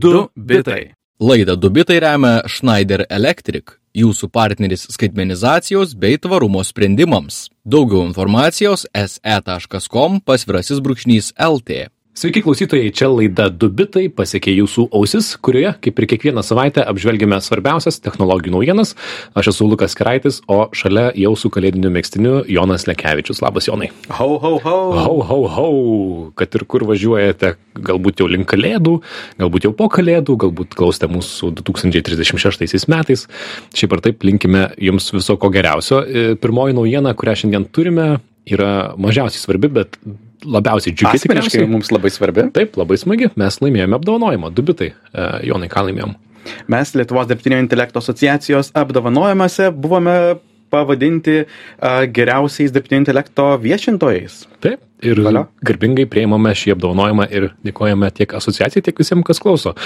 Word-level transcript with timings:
Du 0.00 0.28
bitai. 0.36 0.92
Laidą 1.20 1.56
Dubitai 1.56 1.98
remia 1.98 2.44
Schneider 2.46 3.02
Electric, 3.10 3.72
jūsų 3.98 4.28
partneris 4.30 4.84
skaitmenizacijos 4.94 5.96
bei 5.98 6.20
tvarumo 6.22 6.62
sprendimams. 6.62 7.48
Daugiau 7.66 8.04
informacijos 8.06 8.86
se.com 8.94 10.20
pasvirasis 10.22 10.78
brūkšnys 10.84 11.32
LT. 11.34 11.88
Sveiki 12.18 12.40
klausytojai, 12.42 12.88
čia 12.90 13.06
laida 13.12 13.44
Dubitai 13.46 14.08
pasiekė 14.10 14.50
jūsų 14.50 14.88
ausis, 14.98 15.28
kurioje, 15.38 15.68
kaip 15.84 16.00
ir 16.02 16.06
kiekvieną 16.10 16.42
savaitę, 16.42 16.82
apžvelgime 16.90 17.38
svarbiausias 17.38 18.00
technologijų 18.02 18.56
naujienas. 18.56 18.96
Aš 19.38 19.52
esu 19.52 19.68
Lukas 19.70 19.94
Keraitis, 19.94 20.40
o 20.50 20.64
šalia 20.74 21.12
jau 21.14 21.30
su 21.38 21.46
kalėdiniu 21.54 21.92
mėgstiniu 21.94 22.40
Jonas 22.50 22.88
Lekevičius. 22.90 23.38
Labas, 23.44 23.70
Jonai. 23.70 23.92
Ho, 24.18 24.28
ho, 24.42 24.52
ho. 24.64 24.74
Hau, 24.98 25.14
hau, 25.30 25.38
hau, 25.54 25.78
kad 26.34 26.58
ir 26.58 26.66
kur 26.66 26.88
važiuojate, 26.90 27.54
galbūt 27.86 28.24
jau 28.24 28.26
link 28.34 28.50
kalėdų, 28.50 28.98
galbūt 29.38 29.70
jau 29.70 29.76
po 29.78 29.86
kalėdų, 29.94 30.40
galbūt 30.42 30.74
klausite 30.74 31.06
mūsų 31.14 31.54
2036 31.62 32.90
metais. 32.90 33.28
Šiaip 33.78 33.94
ar 33.94 34.08
taip 34.10 34.26
linkime 34.26 34.72
jums 34.90 35.12
viso 35.14 35.38
ko 35.38 35.54
geriausio. 35.54 36.02
E, 36.02 36.30
Pirmoji 36.42 36.82
naujiena, 36.82 37.14
kurią 37.14 37.44
šiandien 37.44 37.70
turime, 37.70 38.16
yra 38.50 38.96
mažiausiai 38.98 39.46
svarbi, 39.46 39.70
bet 39.78 40.02
labiausiai 40.44 40.94
džiugi 40.94 41.22
Asmeniškai 41.22 41.66
mums 41.70 41.92
labai 41.94 42.12
svarbi. 42.14 42.48
Taip, 42.54 42.76
labai 42.80 42.98
smagi. 43.00 43.30
Mes 43.40 43.60
laimėjome 43.64 43.98
apdovanojimą. 43.98 44.52
Du 44.54 44.64
bitai. 44.66 44.92
E, 44.94 45.28
Jonai, 45.48 45.70
ką 45.72 45.88
laimėjom? 45.88 46.16
Mes 46.72 46.94
Lietuvos 46.96 47.28
dirbtinio 47.28 47.58
intelekto 47.60 48.00
asociacijos 48.02 48.70
apdovanojimuose 48.78 49.72
buvome 49.76 50.18
pavadinti 50.70 51.40
a, 51.44 52.04
geriausiais 52.04 52.72
dirbtinio 52.74 53.02
intelekto 53.04 53.54
viešintojais. 53.62 54.44
Taip. 54.64 54.84
Ir 54.98 55.20
Valio. 55.22 55.44
garbingai 55.62 56.08
prieimame 56.10 56.50
šį 56.58 56.72
apdovanojimą 56.74 57.28
ir 57.30 57.44
dėkojame 57.62 58.08
tiek 58.16 58.32
asociacijai, 58.34 58.82
tiek 58.82 58.96
visiems, 58.98 59.22
kas 59.28 59.38
klauso. 59.38 59.76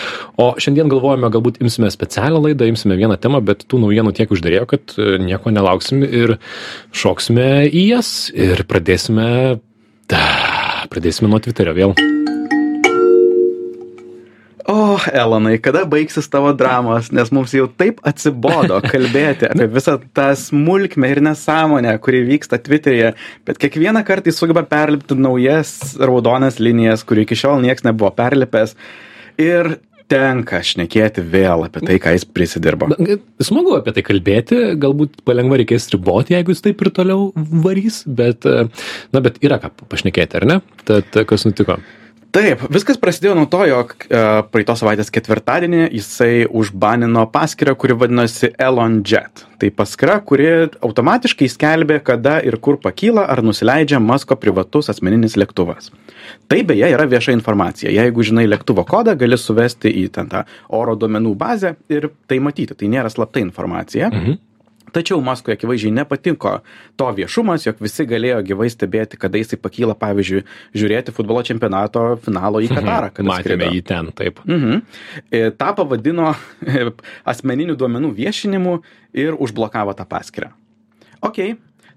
O 0.40 0.46
šiandien 0.56 0.88
galvojame, 0.88 1.28
galbūt 1.34 1.58
imsime 1.60 1.90
specialią 1.92 2.40
laidą, 2.40 2.64
imsime 2.70 2.96
vieną 2.96 3.18
temą, 3.20 3.42
bet 3.44 3.66
tų 3.68 3.82
naujienų 3.82 4.14
tiek 4.16 4.32
uždėrėjo, 4.32 4.70
kad 4.70 4.94
e, 4.96 5.18
nieko 5.20 5.52
nelauksim 5.52 6.00
ir 6.06 6.38
šoksime 6.96 7.66
į 7.68 7.84
jas 7.90 8.14
ir 8.32 8.64
pradėsime. 8.64 9.28
Da, 10.10 10.24
pradėsime 10.92 11.30
nuo 11.30 11.40
Twitterio 11.42 11.74
vėl. 11.76 11.94
O, 14.72 14.94
Elonai, 15.10 15.56
kada 15.58 15.82
baigsis 15.90 16.28
tavo 16.30 16.52
dramos, 16.54 17.08
nes 17.10 17.32
mums 17.34 17.50
jau 17.56 17.66
taip 17.66 17.98
atsibodo 18.06 18.78
kalbėti 18.92 19.48
apie 19.50 19.66
visą 19.70 19.96
tą 20.14 20.28
smulkmę 20.38 21.10
ir 21.10 21.20
nesąmonę, 21.26 21.96
kuri 22.04 22.22
vyksta 22.28 22.60
Twitter'yje, 22.62 23.12
bet 23.48 23.58
kiekvieną 23.62 24.04
kartą 24.06 24.30
jis 24.30 24.38
sugeba 24.38 24.62
perlipti 24.68 25.18
naujas 25.18 25.96
raudonas 25.98 26.60
linijas, 26.62 27.02
kurių 27.08 27.26
iki 27.26 27.40
šiol 27.42 27.64
niekas 27.64 27.88
nebuvo 27.88 28.12
perlipęs. 28.14 28.76
Ir 29.42 29.80
tenka 30.10 30.60
šnekėti 30.64 31.24
vėl 31.32 31.66
apie 31.66 31.82
tai, 31.84 31.98
ką 32.02 32.14
jis 32.16 32.26
prisidirbo. 32.28 32.90
Smagu 33.42 33.76
apie 33.78 33.94
tai 33.96 34.04
kalbėti, 34.06 34.60
galbūt 34.82 35.22
palengva 35.28 35.60
reikės 35.60 35.90
riboti, 35.94 36.36
jeigu 36.36 36.54
jis 36.54 36.64
taip 36.64 36.84
ir 36.84 36.92
toliau 36.94 37.30
varys, 37.36 38.02
bet, 38.06 38.46
e, 38.48 38.68
na, 39.14 39.24
bet 39.24 39.40
yra 39.44 39.60
ką 39.62 39.72
pašnekėti, 39.86 40.40
ar 40.40 40.48
ne? 40.48 40.60
Tad 40.88 41.22
kas 41.28 41.46
nutiko? 41.48 41.78
Taip, 42.32 42.62
viskas 42.72 42.96
prasidėjo 42.96 43.34
nuo 43.36 43.44
to, 43.52 43.60
jog 43.68 43.90
uh, 44.06 44.40
praeitos 44.48 44.80
savaitės 44.80 45.10
ketvirtadienį 45.12 45.82
jisai 45.98 46.46
užbanino 46.48 47.26
paskirtą, 47.28 47.74
kuri 47.76 47.96
vadinasi 48.00 48.54
Elon 48.56 49.02
Jet. 49.04 49.42
Tai 49.60 49.68
paskira, 49.76 50.14
kuri 50.24 50.46
automatiškai 50.80 51.50
skelbė, 51.52 51.98
kada 52.00 52.38
ir 52.40 52.56
kur 52.64 52.78
pakyla 52.80 53.26
ar 53.28 53.42
nusileidžia 53.44 54.00
Masko 54.00 54.38
privatus 54.40 54.88
asmeninis 54.88 55.36
lėktuvas. 55.36 55.90
Tai 56.48 56.62
beje 56.70 56.88
yra 56.94 57.04
vieša 57.10 57.34
informacija. 57.36 57.92
Jeigu 57.92 58.24
žinai 58.24 58.46
lėktuvo 58.48 58.86
kodą, 58.88 59.12
gali 59.20 59.36
suvesti 59.36 59.92
į 60.00 60.06
ten 60.16 60.32
tą 60.32 60.46
oro 60.72 60.96
duomenų 60.96 61.34
bazę 61.36 61.74
ir 61.92 62.08
tai 62.32 62.40
matyti. 62.40 62.78
Tai 62.80 62.88
nėra 62.96 63.12
slapta 63.12 63.44
informacija. 63.44 64.08
Mhm. 64.08 64.40
Tačiau 64.92 65.22
Maskui 65.24 65.54
akivaizdžiai 65.56 65.94
nepatiko 65.96 66.58
to 67.00 67.08
viešumas, 67.16 67.64
jog 67.66 67.80
visi 67.82 68.04
galėjo 68.08 68.42
gyvai 68.52 68.68
stebėti, 68.72 69.16
kada 69.20 69.40
jisai 69.40 69.58
pakyla, 69.62 69.96
pavyzdžiui, 69.98 70.44
žiūrėti 70.76 71.14
futbolo 71.16 71.42
čempionato 71.48 72.04
finalo 72.24 72.60
į 72.60 72.68
Katarą. 72.74 73.08
kada 73.16 73.28
Matėme 73.30 73.66
skrido. 73.66 73.72
jį 73.78 73.82
ten, 73.88 74.12
taip. 74.16 74.42
Mhm. 74.44 74.82
E, 75.32 75.42
Ta 75.56 75.72
pavadino 75.78 76.32
e, 76.66 76.88
asmeninių 77.28 77.76
duomenų 77.80 78.12
viešinimu 78.20 78.78
ir 79.16 79.36
užblokavo 79.40 79.94
tą 79.96 80.04
paskirtą. 80.08 80.52
Ok, 81.22 81.38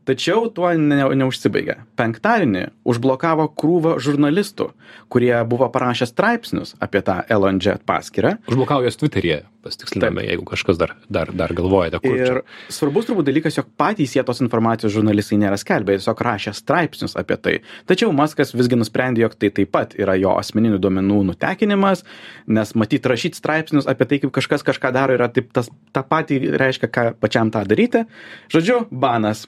tačiau 0.05 0.51
tuo 0.53 0.69
ne, 0.77 0.99
neužsibaigė. 1.17 1.79
Penktadienį 1.97 2.67
užblokavo 2.85 3.47
krūvą 3.57 3.95
žurnalistų, 4.03 4.67
kurie 5.09 5.33
buvo 5.49 5.65
parašę 5.73 6.05
straipsnius 6.11 6.75
apie 6.83 7.01
tą 7.01 7.23
Elon 7.33 7.57
Jet 7.57 7.81
paskirtą. 7.89 8.35
Užblokavo 8.51 8.85
jos 8.85 8.99
Twitter'yje, 9.01 9.39
pasitiksliname, 9.65 10.23
jeigu 10.29 10.45
kažkas 10.47 10.79
dar, 10.79 10.93
dar, 11.09 11.31
dar 11.35 11.53
galvojate, 11.57 11.99
kur 12.03 12.15
Ir 12.15 12.25
čia. 12.25 12.43
svarbus 12.77 13.09
turbūt 13.09 13.27
dalykas, 13.29 13.57
jog 13.59 13.71
patys 13.79 14.15
jie 14.15 14.23
tos 14.27 14.41
informacijos 14.45 14.93
žurnalistai 14.95 15.39
nėra 15.41 15.57
skelbę, 15.61 15.95
jie 15.95 16.03
tiesiog 16.03 16.23
rašė 16.27 16.53
straipsnius 16.57 17.17
apie 17.19 17.39
tai. 17.41 17.55
Tačiau 17.89 18.13
Maskas 18.15 18.53
visgi 18.55 18.77
nusprendė, 18.79 19.25
jog 19.25 19.37
tai 19.41 19.51
taip 19.55 19.73
pat 19.75 19.97
yra 19.99 20.17
jo 20.21 20.35
asmeninių 20.39 20.79
duomenų 20.83 21.23
nutekinimas, 21.31 22.05
nes 22.47 22.75
matyt 22.77 23.09
rašyti 23.09 23.41
straipsnius 23.41 23.89
apie 23.89 24.07
tai, 24.09 24.21
kaip 24.23 24.35
kažkas 24.35 24.65
kažką 24.67 24.93
daro, 24.95 25.17
yra 25.17 25.31
taip 25.33 25.51
tas, 25.55 25.71
tą 25.95 26.05
patį 26.05 26.41
reiškia, 26.55 26.91
ką 26.91 27.09
pačiam 27.19 27.51
tą 27.53 27.65
daryti. 27.67 28.05
Žodžiu, 28.53 28.85
banas. 28.91 29.47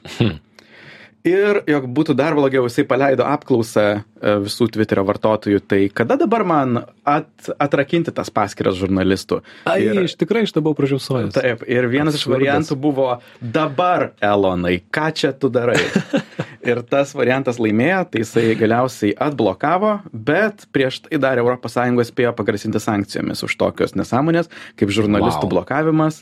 Ir 1.27 1.61
jog 1.67 1.87
būtų 1.91 2.15
dar 2.17 2.35
blogiau, 2.37 2.65
jisai 2.69 2.85
paleido 2.87 3.25
apklausą 3.27 3.85
e, 3.97 4.35
visų 4.45 4.69
Twitterio 4.73 5.03
vartotojų, 5.07 5.61
tai 5.67 5.79
kada 5.93 6.17
dabar 6.19 6.45
man 6.47 6.81
at, 7.07 7.29
atrakinti 7.59 8.13
tas 8.15 8.31
paskiras 8.33 8.77
žurnalistų? 8.79 9.41
Ai, 9.67 9.81
Ir- 9.85 10.03
iš 10.07 10.17
tikrai 10.19 10.45
aš 10.47 10.55
tebau 10.55 10.75
pražiausojęs. 10.77 11.35
Taip, 11.35 11.65
ir 11.67 11.89
vienas 11.91 12.15
iš 12.15 12.25
Absurdas. 12.25 12.37
variantų 12.37 12.79
buvo 12.87 13.09
dabar, 13.41 14.11
Elonai, 14.23 14.79
ką 14.93 15.09
čia 15.17 15.33
tu 15.35 15.51
darai? 15.53 15.79
ir 16.69 16.81
tas 16.87 17.13
variantas 17.17 17.59
laimėjo, 17.61 18.03
tai 18.11 18.23
jisai 18.23 18.45
galiausiai 18.59 19.15
atblokavo, 19.27 19.97
bet 20.11 20.67
prieš 20.75 21.03
tai 21.07 21.21
dar 21.21 21.41
ES 21.41 22.11
spėjo 22.11 22.33
pagrasinti 22.37 22.81
sankcijomis 22.83 23.43
už 23.43 23.57
tokios 23.59 23.97
nesąmonės, 23.97 24.51
kaip 24.79 24.93
žurnalistų 24.93 25.47
wow. 25.47 25.53
blokavimas. 25.57 26.21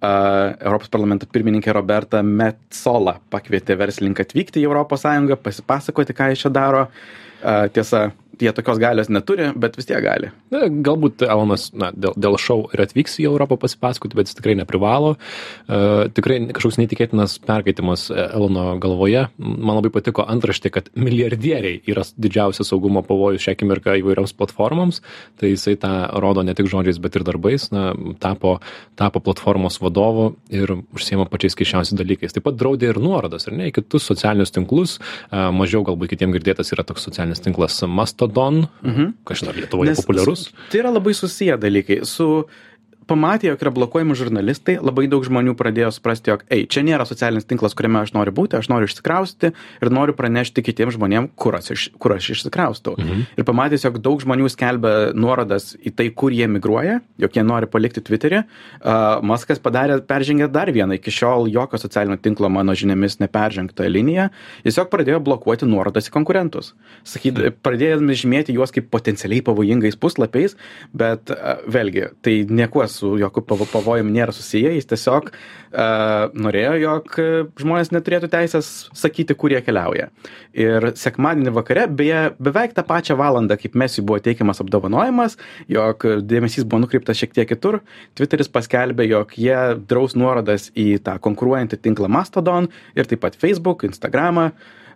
Europos 0.00 0.90
parlamento 0.92 1.26
pirmininkė 1.32 1.72
Roberta 1.74 2.20
Metsola 2.22 3.16
pakvietė 3.32 3.74
verslininką 3.80 4.22
atvykti 4.22 4.62
į 4.62 4.68
ES, 4.70 5.34
pasipasakoti, 5.42 6.14
ką 6.14 6.30
jis 6.30 6.44
čia 6.44 6.52
daro. 6.54 6.84
Tiesa, 7.74 8.08
jie 8.42 8.52
tokios 8.54 8.78
galios 8.80 9.10
neturi, 9.12 9.50
bet 9.58 9.76
vis 9.78 9.88
tiek 9.88 10.00
gali. 10.04 10.30
Na, 10.52 10.66
galbūt 10.68 11.24
Elonas 11.26 11.68
na, 11.76 11.90
dėl, 11.92 12.14
dėl 12.16 12.38
šau 12.40 12.66
ir 12.74 12.82
atvyks 12.84 13.18
į 13.22 13.28
Europą 13.28 13.58
pasipasakoti, 13.60 14.16
bet 14.18 14.30
jis 14.30 14.38
tikrai 14.38 14.54
neprivalo. 14.58 15.16
Uh, 15.68 16.06
tikrai 16.14 16.40
kažkoks 16.54 16.78
neįtikėtinas 16.80 17.38
perkaitimas 17.44 18.08
Elono 18.14 18.70
galvoje. 18.80 19.26
Man 19.38 19.78
labai 19.78 19.92
patiko 19.94 20.24
antraštė, 20.28 20.72
kad 20.74 20.90
milijardieriai 20.98 21.82
yra 21.90 22.06
didžiausias 22.16 22.70
saugumo 22.70 23.02
pavojus 23.06 23.44
šią 23.44 23.56
akimirką 23.56 23.98
įvairioms 24.00 24.34
platformoms. 24.38 25.02
Tai 25.40 25.52
jisai 25.52 25.76
tą 25.80 25.92
rodo 26.22 26.44
ne 26.46 26.54
tik 26.56 26.70
žodžiais, 26.70 27.00
bet 27.02 27.18
ir 27.18 27.26
darbais. 27.26 27.68
Na, 27.74 27.90
tapo, 28.22 28.58
tapo 28.98 29.22
platformos 29.24 29.80
vadovu 29.82 30.30
ir 30.54 30.76
užsiema 30.96 31.28
pačiais 31.30 31.58
keiščiausiais 31.58 31.98
dalykais. 31.98 32.36
Taip 32.36 32.46
pat 32.48 32.58
draudė 32.58 32.92
ir 32.92 33.02
nuorodas, 33.02 33.48
ar 33.50 33.58
ne, 33.58 33.68
į 33.70 33.76
kitus 33.80 34.06
socialinius 34.08 34.54
tinklus. 34.54 34.98
Uh, 35.28 35.48
mažiau 35.54 35.84
galbūt 35.86 36.14
kitiems 36.14 36.38
girdėtas 36.38 36.72
yra 36.76 36.86
toks 36.86 37.04
socialinis 37.08 37.42
tinklas 37.44 37.82
Mastodon. 37.88 38.27
Mhm. 38.82 39.12
Kažin 39.24 39.48
ar 39.48 39.54
Lietuvoje 39.54 39.94
populiarus. 39.96 40.40
s- 40.48 40.52
Tai 40.70 40.80
yra 40.80 40.90
labai 40.90 41.14
susiję 41.14 41.58
dalykai. 41.58 42.00
Su 42.04 42.44
pamatė, 43.08 43.48
jog 43.50 43.62
yra 43.64 43.72
blokuojami 43.74 44.16
žurnalistai, 44.18 44.76
labai 44.82 45.06
daug 45.10 45.24
žmonių 45.26 45.54
pradėjo 45.58 45.90
suprasti, 45.96 46.32
jog, 46.32 46.44
ei, 46.52 46.66
čia 46.70 46.84
nėra 46.86 47.06
socialinis 47.08 47.46
tinklas, 47.48 47.74
kuriame 47.78 48.02
aš 48.02 48.12
noriu 48.16 48.34
būti, 48.36 48.58
aš 48.58 48.68
noriu 48.72 48.88
išsikraustyti 48.88 49.52
ir 49.54 49.92
noriu 49.94 50.14
pranešti 50.18 50.64
kitiems 50.66 50.96
žmonėms, 50.98 51.32
kur 51.40 51.56
aš, 51.58 51.88
kur 52.00 52.14
aš 52.16 52.30
išsikraustau. 52.36 52.96
Mhm. 53.00 53.24
Ir 53.40 53.48
pamatęs, 53.48 53.86
jog 53.86 54.00
daug 54.04 54.20
žmonių 54.22 54.50
skelbia 54.52 54.94
nuorodas 55.16 55.72
į 55.78 55.94
tai, 55.98 56.08
kur 56.12 56.34
jie 56.34 56.48
migruoja, 56.50 56.98
jog 57.20 57.38
jie 57.38 57.44
nori 57.46 57.70
palikti 57.70 58.04
Twitterį, 58.04 58.42
uh, 58.44 59.22
Maskas 59.28 59.62
padarė, 59.62 60.00
peržengė 60.08 60.50
dar 60.52 60.72
vieną, 60.74 60.98
iki 60.98 61.12
šiol 61.14 61.48
jokio 61.52 61.80
socialinio 61.80 62.18
tinklo 62.22 62.50
mano 62.52 62.74
žiniomis 62.78 63.18
neperžengta 63.22 63.88
linija, 63.88 64.28
tiesiog 64.66 64.90
pradėjo 64.92 65.22
blokuoti 65.24 65.68
nuorodas 65.68 66.10
į 66.10 66.14
konkurentus. 66.14 66.74
Sakyt, 67.08 67.40
pradėjome 67.64 68.16
žymėti 68.18 68.56
juos 68.56 68.72
kaip 68.74 68.90
potencialiai 68.92 69.44
pavojingais 69.46 69.98
puslapiais, 70.00 70.58
bet 70.92 71.32
uh, 71.34 71.62
vėlgi, 71.68 72.08
tai 72.24 72.40
niekuo 72.48 72.84
su 72.98 73.14
jokiu 73.20 73.42
pavo- 73.46 73.68
pavojumi 73.70 74.12
nėra 74.14 74.34
susiję, 74.34 74.74
jis 74.76 74.88
tiesiog 74.90 75.30
uh, 75.30 76.28
norėjo, 76.34 76.74
jog 76.82 77.18
e, 77.20 77.26
žmonės 77.60 77.92
neturėtų 77.94 78.30
teisės 78.32 78.70
sakyti, 78.96 79.36
kur 79.38 79.52
jie 79.54 79.60
keliauja. 79.64 80.08
Ir 80.56 80.90
sekmadienį 80.98 81.52
vakare, 81.56 81.86
beje, 82.00 82.22
beveik 82.42 82.74
tą 82.76 82.84
pačią 82.88 83.18
valandą, 83.20 83.58
kaip 83.60 83.76
Mesijui 83.78 84.06
buvo 84.08 84.20
teikiamas 84.24 84.62
apdovanojimas, 84.64 85.38
jog 85.70 86.06
dėmesys 86.28 86.66
buvo 86.66 86.84
nukreiptas 86.84 87.20
šiek 87.20 87.36
tiek 87.36 87.48
kitur, 87.50 87.80
Twitteris 88.18 88.50
paskelbė, 88.52 89.06
jog 89.08 89.36
jie 89.38 89.58
draus 89.88 90.16
nuorodas 90.18 90.70
į 90.78 90.98
tą 91.06 91.18
konkuruojantį 91.22 91.80
tinklą 91.84 92.10
Mastodon 92.12 92.70
ir 92.98 93.08
taip 93.08 93.22
pat 93.24 93.38
Facebook, 93.38 93.86
Instagramą. 93.88 94.50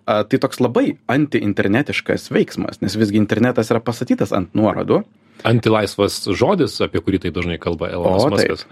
A, 0.07 0.23
tai 0.25 0.41
toks 0.43 0.61
labai 0.63 0.97
antiinternetiškas 1.13 2.31
veiksmas, 2.35 2.81
nes 2.83 2.97
visgi 2.99 3.21
internetas 3.21 3.73
yra 3.73 3.83
pastatytas 3.85 4.35
ant 4.37 4.55
nuorodų. 4.59 5.03
Antilaisvas 5.49 6.21
žodis, 6.39 6.77
apie 6.85 7.01
kurį 7.03 7.19
taip 7.25 7.35
dažnai 7.35 7.57
kalba 7.59 7.89
Elonas. 7.91 8.29
Muskas. 8.31 8.67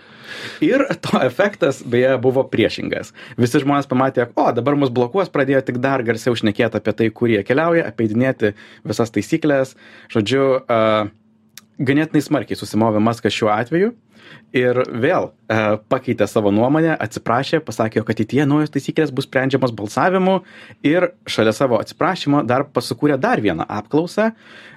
Ir 0.62 0.84
to 1.02 1.18
efektas 1.24 1.80
beje 1.82 2.12
buvo 2.22 2.44
priešingas. 2.46 3.10
Visi 3.40 3.62
žmonės 3.64 3.88
pamatė, 3.90 4.28
o 4.38 4.44
dabar 4.54 4.78
mus 4.78 4.92
blokuos, 4.94 5.32
pradėjo 5.34 5.64
tik 5.66 5.80
dar 5.82 6.04
garsiau 6.06 6.36
šnekėti 6.38 6.78
apie 6.78 6.94
tai, 6.94 7.08
kur 7.10 7.32
jie 7.32 7.42
keliauja, 7.46 7.88
apeidinėti 7.90 8.52
visas 8.86 9.10
taisyklės. 9.10 9.74
Žodžiu, 10.14 10.44
a, 10.70 11.10
ganėtinai 11.80 12.22
smarkiai 12.24 12.58
susimovė 12.58 13.02
Maskas 13.02 13.34
šiuo 13.34 13.50
atveju. 13.54 13.92
Ir 14.54 14.78
vėl 15.02 15.30
e, 15.30 15.58
pakeitė 15.90 16.26
savo 16.30 16.52
nuomonę, 16.54 16.92
atsiprašė, 17.02 17.62
pasakė, 17.66 18.04
kad 18.04 18.14
ateityje 18.14 18.46
naujos 18.46 18.70
taisyklės 18.74 19.10
bus 19.14 19.26
sprendžiamos 19.26 19.72
balsavimu 19.74 20.36
ir 20.86 21.08
šalia 21.26 21.54
savo 21.56 21.80
atsiprašymo 21.82 22.44
dar 22.46 22.66
pasukūrė 22.70 23.18
dar 23.18 23.42
vieną 23.42 23.66
apklausą, 23.80 24.30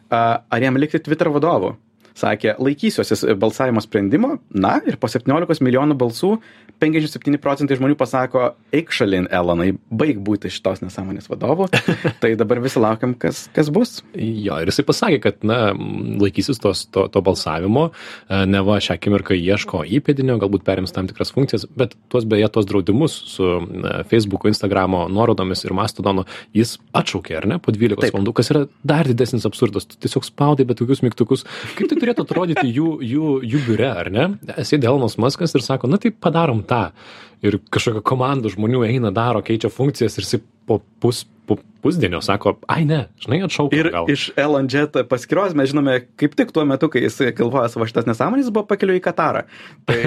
a, 0.10 0.22
ar 0.50 0.66
jam 0.66 0.80
likti 0.82 1.02
Twitter 1.06 1.30
vadovu. 1.34 1.76
Sakė, 2.18 2.54
laikysiuosi 2.62 3.36
balsavimo 3.42 3.82
sprendimo, 3.82 4.38
na 4.54 4.76
ir 4.86 5.00
po 5.02 5.10
17 5.10 5.64
milijonų 5.66 5.98
balsų 5.98 6.36
57 6.84 7.40
procentai 7.42 7.78
žmonių 7.80 7.96
pasako, 8.00 8.50
eik 8.76 8.92
šalin, 8.94 9.28
Elonai, 9.32 9.72
baig 9.94 10.20
būti 10.24 10.52
šitos 10.52 10.82
nesąmonės 10.84 11.30
vadovu. 11.32 11.70
tai 12.24 12.34
dabar 12.40 12.60
visi 12.64 12.82
laukiam, 12.82 13.14
kas, 13.20 13.46
kas 13.56 13.70
bus. 13.74 14.02
Jo, 14.18 14.58
ir 14.60 14.72
jisai 14.72 14.86
pasakė, 14.88 15.20
kad, 15.24 15.40
na, 15.48 15.60
laikysis 16.22 16.60
tos, 16.64 16.84
to, 16.94 17.06
to 17.14 17.24
balsavimo, 17.24 17.90
e, 18.28 18.42
ne 18.50 18.64
va 18.66 18.80
šią 18.84 18.98
akimirką 18.98 19.38
ieško 19.38 19.84
įpėdinio, 20.00 20.38
galbūt 20.42 20.66
perims 20.68 20.96
tam 20.96 21.08
tikras 21.10 21.32
funkcijas, 21.36 21.68
bet 21.80 21.96
tuos 22.12 22.28
beje, 22.30 22.50
tuos 22.54 22.68
draudimus 22.70 23.16
su 23.32 23.54
Facebook'o, 24.12 24.52
Instagram'o 24.52 25.06
nuorodomis 25.14 25.64
ir 25.64 25.76
Mastodonu 25.78 26.28
jis 26.58 26.76
atšaukė, 26.98 27.38
ar 27.40 27.50
ne, 27.54 27.60
po 27.64 27.72
12 27.76 28.02
Taip. 28.02 28.18
valandų, 28.18 28.36
kas 28.36 28.52
yra 28.52 28.66
dar 28.84 29.08
didesnis 29.08 29.48
absurdas. 29.48 29.88
Tu 29.88 30.02
tiesiog 30.04 30.28
spaudai 30.28 30.68
bet 30.68 30.82
tokius 30.82 31.04
mygtukus. 31.06 31.48
Kaip 31.78 31.90
tai 31.92 32.02
turėtų 32.04 32.26
atrodyti 32.28 32.68
jų, 32.70 32.90
jų, 33.08 33.34
jų 33.48 33.62
biure, 33.68 33.90
ar 34.04 34.12
ne? 34.14 34.30
Sėdė 34.62 34.92
Elonas 34.92 35.18
Maskas 35.22 35.56
ir 35.56 35.66
sako, 35.66 35.90
na 35.92 36.00
tai 36.02 36.12
padarom 36.12 36.64
tą. 36.68 36.90
Ir 37.44 37.60
kažkokia 37.74 38.04
komanda 38.06 38.52
žmonių 38.52 38.86
eina, 38.88 39.12
daro, 39.16 39.44
keičia 39.44 39.72
funkcijas 39.72 40.18
ir 40.18 40.28
jisai 40.28 40.40
po, 40.68 40.80
pus, 41.04 41.24
po 41.48 41.58
pusdienio 41.84 42.22
sako, 42.24 42.58
ai 42.72 42.86
ne, 42.88 43.04
žinai, 43.22 43.42
atšaukė. 43.48 43.80
Ir 43.80 43.92
gal. 43.94 44.10
iš 44.12 44.30
Jet 44.74 44.96
paskyros 45.10 45.54
mes 45.58 45.70
žinome, 45.70 46.00
kaip 46.20 46.36
tik 46.40 46.54
tuo 46.56 46.64
metu, 46.68 46.88
kai 46.92 47.04
jis 47.04 47.20
galvoja 47.38 47.68
savo 47.72 47.86
šitas 47.90 48.08
nesąmonės, 48.10 48.52
buvo 48.54 48.66
pakeliu 48.70 48.96
į 48.98 49.04
Katarą. 49.04 49.44
Tai 49.90 50.00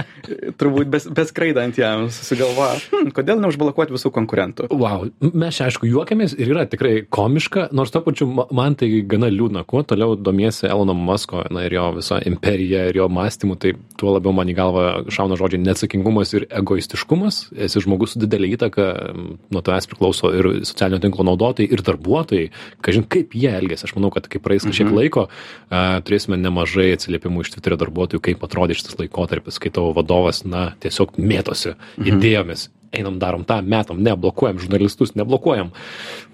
turbūt 0.60 0.90
bes, 0.92 1.08
beskraidant 1.14 1.76
jam 1.78 2.06
susigalvoja, 2.12 2.78
hm, 2.92 3.10
kodėl 3.16 3.42
neužblokuoti 3.42 3.94
visų 3.96 4.12
konkurentų. 4.14 4.68
Wow, 4.72 5.08
mes 5.34 5.58
čia 5.58 5.68
aišku 5.68 5.88
juokiamės 5.90 6.36
ir 6.38 6.54
yra 6.54 6.66
tikrai 6.70 7.02
komiška, 7.12 7.68
nors 7.76 7.92
to 7.94 8.02
pačiu 8.04 8.28
ma- 8.30 8.46
man 8.54 8.78
tai 8.78 8.88
gana 9.08 9.30
liūdna, 9.32 9.64
kuo 9.68 9.82
toliau 9.86 10.16
domiesi 10.16 10.68
Elono 10.70 10.94
Musko 10.96 11.44
na, 11.52 11.66
ir 11.66 11.76
jo 11.76 11.88
visą 11.98 12.20
imperiją 12.30 12.88
ir 12.90 13.00
jo 13.02 13.08
mąstymu, 13.12 13.58
tai 13.60 13.74
tuo 14.00 14.14
labiau 14.16 14.34
man 14.36 14.50
į 14.50 14.56
galvą 14.58 14.86
šauna 15.12 15.38
žodžiai 15.40 15.64
neatsakingumas 15.64 16.34
ir 16.38 16.46
egoistiškumas. 16.62 17.40
Esi 17.66 17.82
žmogus 17.84 18.14
su 18.14 18.22
didelė 18.22 18.54
įtaka, 18.56 18.88
nuo 19.14 19.64
tavęs 19.64 19.88
priklauso 19.90 20.30
ir 20.36 20.50
socialinio 20.66 21.02
tinklo 21.02 21.23
naudotojai, 21.24 21.68
ir 21.72 21.82
darbuotojai, 21.86 22.50
kažin 22.84 23.04
kaip 23.08 23.34
jie 23.34 23.50
elgesi. 23.50 23.84
Aš 23.88 23.94
manau, 23.96 24.12
kad 24.14 24.28
kai 24.28 24.38
praeis 24.44 24.64
kažkiek 24.64 24.86
Mhm. 24.90 24.96
laiko, 25.00 25.26
a, 25.70 26.00
turėsime 26.04 26.36
nemažai 26.40 26.92
atsiliepimų 26.96 27.44
iš 27.44 27.54
Twitterio 27.56 27.78
darbuotojų, 27.80 28.20
kaip 28.20 28.40
atrodė 28.46 28.76
šitas 28.78 28.96
laikotarpis, 29.00 29.58
kai 29.58 29.70
tavo 29.70 29.92
vadovas, 29.96 30.44
na, 30.44 30.74
tiesiog 30.80 31.16
mėtosi 31.18 31.74
Mhm. 31.98 32.06
idėjomis. 32.20 32.68
Einam, 32.94 33.18
darom 33.22 33.44
tą, 33.46 33.60
metam, 33.62 34.00
neblokuojam 34.04 34.60
žurnalistus, 34.62 35.14
neblokuojam. 35.18 35.72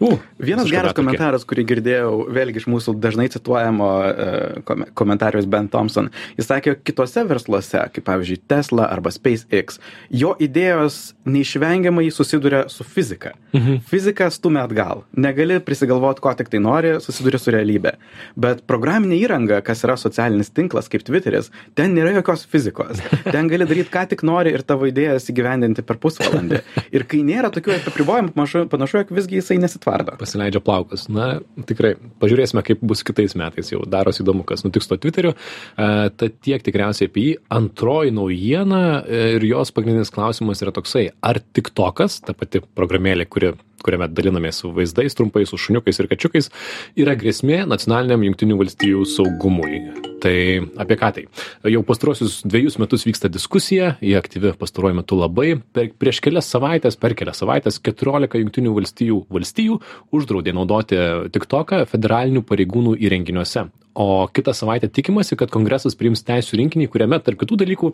Uh, 0.00 0.18
Vienas 0.40 0.68
geras 0.70 0.94
komentaras, 0.96 1.44
kurį 1.48 1.64
girdėjau 1.74 2.12
vėlgi 2.32 2.62
iš 2.62 2.66
mūsų 2.70 2.94
dažnai 3.00 3.28
cituojamo 3.32 3.88
e, 4.04 4.28
kom- 4.68 4.86
komentatorius 4.96 5.48
Ben 5.50 5.68
Thompson, 5.72 6.08
jis 6.38 6.48
sakė, 6.48 6.74
kitose 6.84 7.24
versluose, 7.28 7.82
kaip 7.94 8.06
pavyzdžiui 8.06 8.40
Tesla 8.50 8.88
arba 8.92 9.12
SpaceX, 9.12 9.80
jo 10.08 10.32
idėjos 10.40 11.00
neišvengiamai 11.28 12.08
susiduria 12.14 12.64
su 12.72 12.84
fizika. 12.84 13.34
Mhm. 13.52 13.80
Fizika 13.90 14.30
stumia 14.30 14.64
atgal. 14.68 15.04
Negali 15.16 15.58
prisigalvoti, 15.64 16.22
ko 16.24 16.32
tik 16.38 16.50
tai 16.52 16.60
nori, 16.62 16.94
susiduria 17.04 17.40
su 17.40 17.52
realybė. 17.54 17.94
Bet 18.40 18.64
programinė 18.70 19.18
įranga, 19.20 19.60
kas 19.66 19.84
yra 19.86 19.96
socialinis 20.00 20.52
tinklas 20.54 20.88
kaip 20.90 21.04
Twitteris, 21.06 21.50
ten 21.78 21.94
nėra 21.96 22.14
jokios 22.18 22.46
fizikos. 22.50 23.00
Ten 23.34 23.48
gali 23.50 23.66
daryti, 23.68 23.90
ką 23.92 24.06
tik 24.10 24.24
nori 24.26 24.52
ir 24.54 24.62
tavo 24.66 24.88
idėjas 24.88 25.28
įgyvendinti 25.30 25.84
per 25.86 25.98
pusvalandį. 26.02 26.49
Ir 26.96 27.06
kai 27.10 27.22
nėra 27.26 27.50
tokių 27.54 27.76
apribojimų, 27.90 28.34
panašu, 28.34 29.00
jog 29.00 29.12
visgi 29.14 29.40
jisai 29.40 29.58
nesitvardo. 29.62 30.16
pasileidžia 30.20 30.62
plaukus. 30.64 31.06
Na, 31.12 31.40
tikrai, 31.68 31.94
pažiūrėsime, 32.22 32.64
kaip 32.66 32.84
bus 32.84 33.04
kitais 33.06 33.36
metais. 33.38 33.72
Jau 33.72 33.82
darosi 33.88 34.24
įdomu, 34.24 34.44
kas 34.48 34.64
nutiks 34.66 34.90
to 34.90 34.98
Twitteriu. 35.00 35.34
E, 35.34 35.88
tad 36.10 36.38
tiek 36.44 36.64
tikriausiai 36.66 37.10
apie 37.10 37.26
jį. 37.28 37.34
Antroji 37.60 38.14
naujiena 38.16 38.84
e, 39.00 39.24
ir 39.38 39.48
jos 39.50 39.74
pagrindinis 39.76 40.12
klausimas 40.14 40.62
yra 40.64 40.74
toksai, 40.76 41.08
ar 41.24 41.40
TikTokas, 41.40 42.20
ta 42.26 42.36
pati 42.36 42.62
programėlė, 42.76 43.28
kuri 43.30 43.54
kuriame 43.80 44.10
dalinamės 44.12 44.60
su 44.60 44.74
vaizdais 44.76 45.16
trumpais, 45.16 45.48
su 45.48 45.60
šuniukais 45.60 46.02
ir 46.02 46.10
kačiukais, 46.10 46.52
yra 47.00 47.16
grėsmė 47.16 47.64
nacionaliniam 47.70 48.28
jungtinių 48.28 48.60
valstybių 48.60 49.04
saugumui. 49.08 50.09
Tai 50.20 50.36
apie 50.82 50.98
ką 51.00 51.10
tai? 51.16 51.24
Jau 51.72 51.82
pastaruosius 51.86 52.40
dviejus 52.44 52.76
metus 52.82 53.06
vyksta 53.08 53.30
diskusija, 53.32 53.94
jie 54.04 54.16
aktyvi 54.18 54.52
pastaruoju 54.60 54.98
metu 55.00 55.18
labai. 55.20 55.54
Per, 55.74 55.90
prieš 56.00 56.20
kelias 56.24 56.50
savaitės, 56.52 56.98
per 57.00 57.16
kelias 57.18 57.40
savaitės 57.40 57.80
14 57.80 58.42
jungtinių 58.42 58.76
valstijų 58.76 59.20
valstijų 59.32 59.80
uždraudė 60.16 60.54
naudoti 60.56 61.00
TikToką 61.32 61.84
federalinių 61.90 62.44
pareigūnų 62.46 62.98
įrenginiuose. 63.00 63.68
O 63.94 64.28
kitą 64.32 64.52
savaitę 64.54 64.88
tikimasi, 64.88 65.34
kad 65.36 65.50
kongresas 65.50 65.96
priims 65.98 66.22
teisų 66.22 66.60
rinkinį, 66.60 66.86
kuriame 66.92 67.18
tarp 67.26 67.40
kitų 67.40 67.56
dalykų 67.64 67.88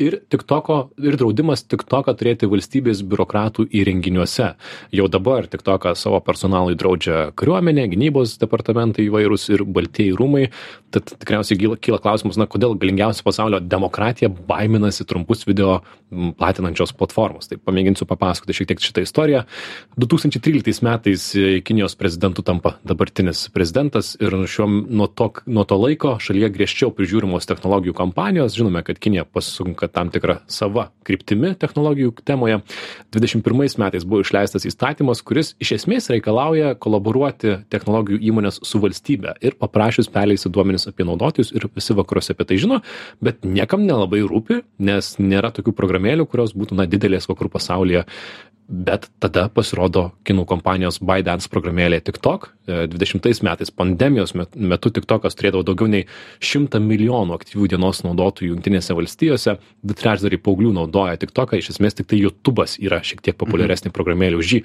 ir 0.00 0.16
TikToko, 0.32 0.78
ir 1.04 1.18
draudimas 1.20 1.66
TikToką 1.68 2.14
turėti 2.16 2.48
valstybės 2.48 3.02
biurokratų 3.04 3.66
įrenginiuose. 3.68 4.52
Jau 4.96 5.08
dabar 5.12 5.48
TikToką 5.52 5.92
savo 5.98 6.22
personalui 6.24 6.78
draudžia 6.80 7.34
kariuomenė, 7.36 7.84
gynybos 7.92 8.38
departamentai 8.40 9.04
įvairūs 9.10 9.50
ir 9.52 9.66
baltieji 9.68 10.16
rūmai. 10.16 10.46
Tad 10.92 11.12
tikriausiai 11.20 11.60
kyla, 11.60 12.00
klausimas, 12.00 12.40
na, 12.40 12.48
kodėl 12.48 12.78
galingiausia 12.80 13.24
pasaulio 13.26 13.60
demokratija 13.60 14.32
baiminasi 14.32 15.04
trumpus 15.08 15.44
video 15.48 15.82
platinančios 16.40 16.92
platformos. 16.96 17.48
Tai 17.48 17.60
pamėginsiu 17.60 18.06
papasakoti 18.08 18.56
šiek 18.56 18.72
tiek 18.72 18.82
šitą 18.84 19.04
istoriją. 19.06 19.44
2013 20.00 20.84
metais 20.84 21.28
e, 21.36 21.60
Kinijos 21.64 21.96
prezidentu 22.00 22.44
tampa 22.44 22.76
dabartinis 22.88 23.46
prezidentas 23.52 24.14
ir 24.20 24.36
šiuo 24.48 24.68
nuo 24.68 25.08
to, 25.08 25.30
nuo 25.46 25.64
to 25.64 25.76
laiko 25.80 26.14
šalyje 26.22 26.50
griežčiau 26.54 26.92
prižiūrimos 26.94 27.46
technologijų 27.48 27.94
kompanijos. 27.96 28.54
Žinome, 28.56 28.82
kad 28.86 29.00
Kinija 29.02 29.24
pasunka 29.24 29.88
tam 29.88 30.10
tikrą 30.12 30.38
savo 30.50 30.86
kryptimi 31.06 31.52
technologijų 31.58 32.14
temoje. 32.26 32.60
21 33.14 33.78
metais 33.82 34.06
buvo 34.08 34.22
išleistas 34.24 34.66
įstatymas, 34.68 35.22
kuris 35.26 35.54
iš 35.62 35.74
esmės 35.78 36.10
reikalauja 36.12 36.74
kolaboruoti 36.74 37.58
technologijų 37.72 38.20
įmonės 38.30 38.62
su 38.66 38.80
valstybe 38.82 39.36
ir 39.40 39.58
paprašius 39.60 40.10
perleisti 40.12 40.52
duomenis 40.52 40.88
apie 40.90 41.06
naudotojus 41.08 41.52
ir 41.56 41.68
visi 41.74 41.96
vakaruose 41.98 42.36
apie 42.36 42.48
tai 42.48 42.60
žino, 42.62 42.80
bet 43.20 43.42
niekam 43.46 43.86
nelabai 43.88 44.22
rūpi, 44.26 44.62
nes 44.78 45.14
nėra 45.18 45.52
tokių 45.54 45.74
programėlių, 45.76 46.28
kurios 46.30 46.56
būtų 46.56 46.78
na, 46.78 46.88
didelės 46.90 47.28
vakarų 47.30 47.52
pasaulyje. 47.56 48.06
Bet 48.72 49.10
tada 49.20 49.50
pasirodo 49.52 50.06
kinų 50.24 50.46
kompanijos 50.48 50.96
ByteDance 51.04 51.50
programėlė 51.52 51.98
TikTok. 52.06 52.46
E, 52.64 52.86
20 52.88 53.44
metais 53.44 53.68
pandemijos 53.68 54.32
met- 54.32 54.56
metu 54.56 54.88
TikTokas 54.88 55.36
turėdavo 55.36 55.60
daugiau 55.68 55.90
nei 55.92 56.06
100 56.40 56.80
milijonų 56.80 57.36
aktyvių 57.36 57.68
dienos 57.74 58.00
naudotojų 58.06 58.54
Junktinėse 58.54 58.96
valstijose. 58.96 59.58
Du 59.84 59.92
trečdaliai 59.92 60.40
paauglių 60.40 60.72
naudoja 60.72 61.20
TikToką, 61.20 61.60
iš 61.60 61.74
esmės 61.74 62.00
tik 62.00 62.08
tai 62.08 62.22
YouTube'as 62.24 62.78
yra 62.80 63.02
šiek 63.04 63.20
tiek 63.20 63.36
populiaresnė 63.36 63.92
programėlė 63.92 64.40
už 64.40 64.56
jį. 64.56 64.64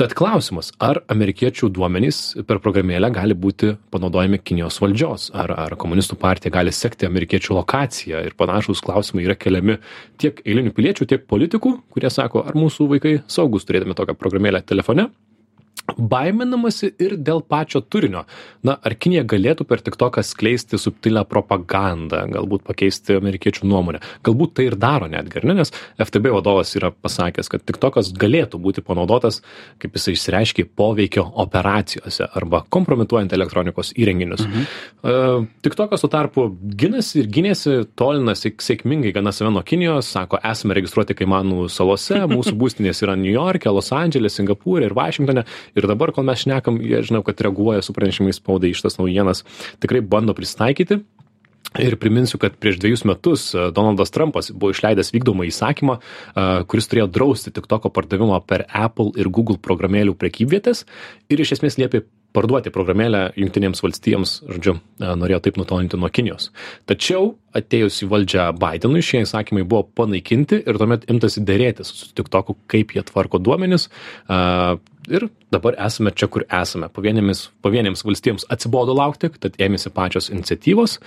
Tad 0.00 0.14
klausimas, 0.16 0.70
ar 0.80 1.02
amerikiečių 1.12 1.68
duomenys 1.76 2.18
per 2.48 2.62
programėlę 2.64 3.10
gali 3.12 3.34
būti 3.36 3.74
panaudojami 3.92 4.38
Kinijos 4.40 4.78
valdžios, 4.80 5.26
ar, 5.36 5.52
ar 5.52 5.76
komunistų 5.80 6.16
partija 6.20 6.52
gali 6.54 6.72
sekti 6.72 7.04
amerikiečių 7.08 7.58
lokaciją 7.58 8.22
ir 8.24 8.36
panašus 8.38 8.80
klausimai 8.84 9.26
yra 9.26 9.36
keliami 9.36 9.76
tiek 10.22 10.40
eilinių 10.46 10.72
piliečių, 10.78 11.08
tiek 11.10 11.26
politikų, 11.28 11.74
kurie 11.92 12.10
sako, 12.10 12.46
ar 12.48 12.56
mūsų 12.56 12.88
vaikai 12.94 13.18
saugus 13.28 13.68
turėdami 13.68 13.98
tokią 13.98 14.16
programėlę 14.16 14.64
telefone. 14.64 15.10
Baiminamasi 15.96 16.92
ir 17.02 17.16
dėl 17.20 17.42
pačio 17.46 17.82
turinio. 17.82 18.24
Na, 18.66 18.76
ar 18.78 18.94
Kinija 18.94 19.24
galėtų 19.28 19.66
per 19.68 19.82
TikToką 19.84 20.22
skleisti 20.26 20.78
subtilę 20.80 21.24
propagandą, 21.28 22.24
galbūt 22.32 22.64
pakeisti 22.68 23.16
amerikiečių 23.18 23.68
nuomonę. 23.68 24.02
Galbūt 24.26 24.56
tai 24.58 24.68
ir 24.70 24.76
daro 24.80 25.08
netgi, 25.10 25.40
ar 25.40 25.48
ne? 25.50 25.58
Nes 25.62 25.74
FTB 26.00 26.32
vadovas 26.36 26.74
yra 26.78 26.92
pasakęs, 26.94 27.50
kad 27.52 27.64
TikTokas 27.68 28.12
galėtų 28.18 28.60
būti 28.62 28.84
panaudotas, 28.86 29.40
kaip 29.82 29.98
jisai 29.98 30.16
išsireiškė, 30.16 30.66
poveikio 30.78 31.24
operacijose 31.42 32.28
arba 32.38 32.62
kompromituojant 32.72 33.32
elektronikos 33.34 33.92
įrenginius. 33.98 34.46
Mhm. 34.46 34.68
Uh, 35.02 35.48
TikTokas 35.64 36.04
tuo 36.04 36.10
tarpu 36.12 36.46
ginasi 36.78 37.22
ir 37.22 37.30
gynėsi, 37.32 37.76
tolinasi 37.98 38.54
sėkmingai 38.62 39.12
gana 39.14 39.32
save 39.34 39.50
nuo 39.52 39.62
Kinijos, 39.66 40.10
sako, 40.12 40.40
esame 40.46 40.76
registruoti 40.78 41.16
Kaimanų 41.18 41.68
salose, 41.72 42.20
mūsų 42.30 42.54
būstinės 42.58 43.02
yra 43.04 43.16
New 43.18 43.32
York'e, 43.32 43.70
Los 43.72 43.92
Andželė, 43.94 44.30
Singapūrė 44.32 44.88
ir 44.88 44.96
Vašingtonė 44.96 45.44
ir 45.78 45.81
ir 45.82 45.90
dabar, 45.90 46.14
kol 46.14 46.26
mes 46.28 46.44
šnekam, 46.44 46.78
jie 46.82 47.02
žinau, 47.08 47.24
kad 47.26 47.40
reaguoja 47.42 47.82
su 47.82 47.94
pranešimais 47.96 48.40
spaudai 48.40 48.72
iš 48.72 48.84
tas 48.86 49.00
naujienas, 49.00 49.44
tikrai 49.82 50.04
bando 50.06 50.36
pristaikyti. 50.38 51.02
Ir 51.80 51.96
priminsiu, 51.96 52.36
kad 52.36 52.56
prieš 52.60 52.76
dviejus 52.82 53.04
metus 53.08 53.46
e, 53.54 53.70
Donaldas 53.72 54.12
Trumpas 54.12 54.50
buvo 54.52 54.74
išleidęs 54.74 55.08
vykdomą 55.14 55.46
įsakymą, 55.48 55.94
e, 55.96 56.48
kuris 56.68 56.90
turėjo 56.90 57.06
drausti 57.08 57.52
TikToko 57.54 57.88
pardavimą 57.88 58.42
per 58.44 58.66
Apple 58.68 59.14
ir 59.16 59.30
Google 59.32 59.56
programėlių 59.56 60.12
prekybvietės 60.20 60.84
ir 61.32 61.40
iš 61.40 61.54
esmės 61.56 61.80
liepė 61.80 62.02
parduoti 62.36 62.72
programėlę 62.72 63.22
Junktinėms 63.40 63.80
valstijoms, 63.84 64.34
žodžiu, 64.52 64.76
e, 64.76 65.14
norėjo 65.16 65.40
taip 65.46 65.60
nutolinti 65.60 65.96
nuo 65.96 66.12
Kinijos. 66.12 66.50
Tačiau 66.88 67.38
atėjus 67.56 68.02
į 68.04 68.10
valdžią 68.12 68.50
Bidenui 68.60 69.00
šie 69.04 69.24
įsakymai 69.24 69.64
buvo 69.64 69.86
panaikinti 69.96 70.60
ir 70.60 70.80
tuomet 70.80 71.08
imtasi 71.12 71.40
dėrėtis 71.40 71.88
su 71.88 72.12
TikToku, 72.20 72.58
kaip 72.68 72.92
jie 72.92 73.04
tvarko 73.08 73.40
duomenis. 73.40 73.88
Ir 75.10 75.28
dabar 75.50 75.74
esame 75.82 76.12
čia, 76.14 76.28
kur 76.30 76.44
esame. 76.46 76.90
Pavienėms, 76.94 77.48
pavienėms 77.64 78.04
valstijoms 78.06 78.46
atsibodo 78.52 78.94
laukti, 78.94 79.32
tad 79.42 79.58
ėmėsi 79.62 79.90
pačios 79.94 80.30
iniciatyvos. 80.30 81.00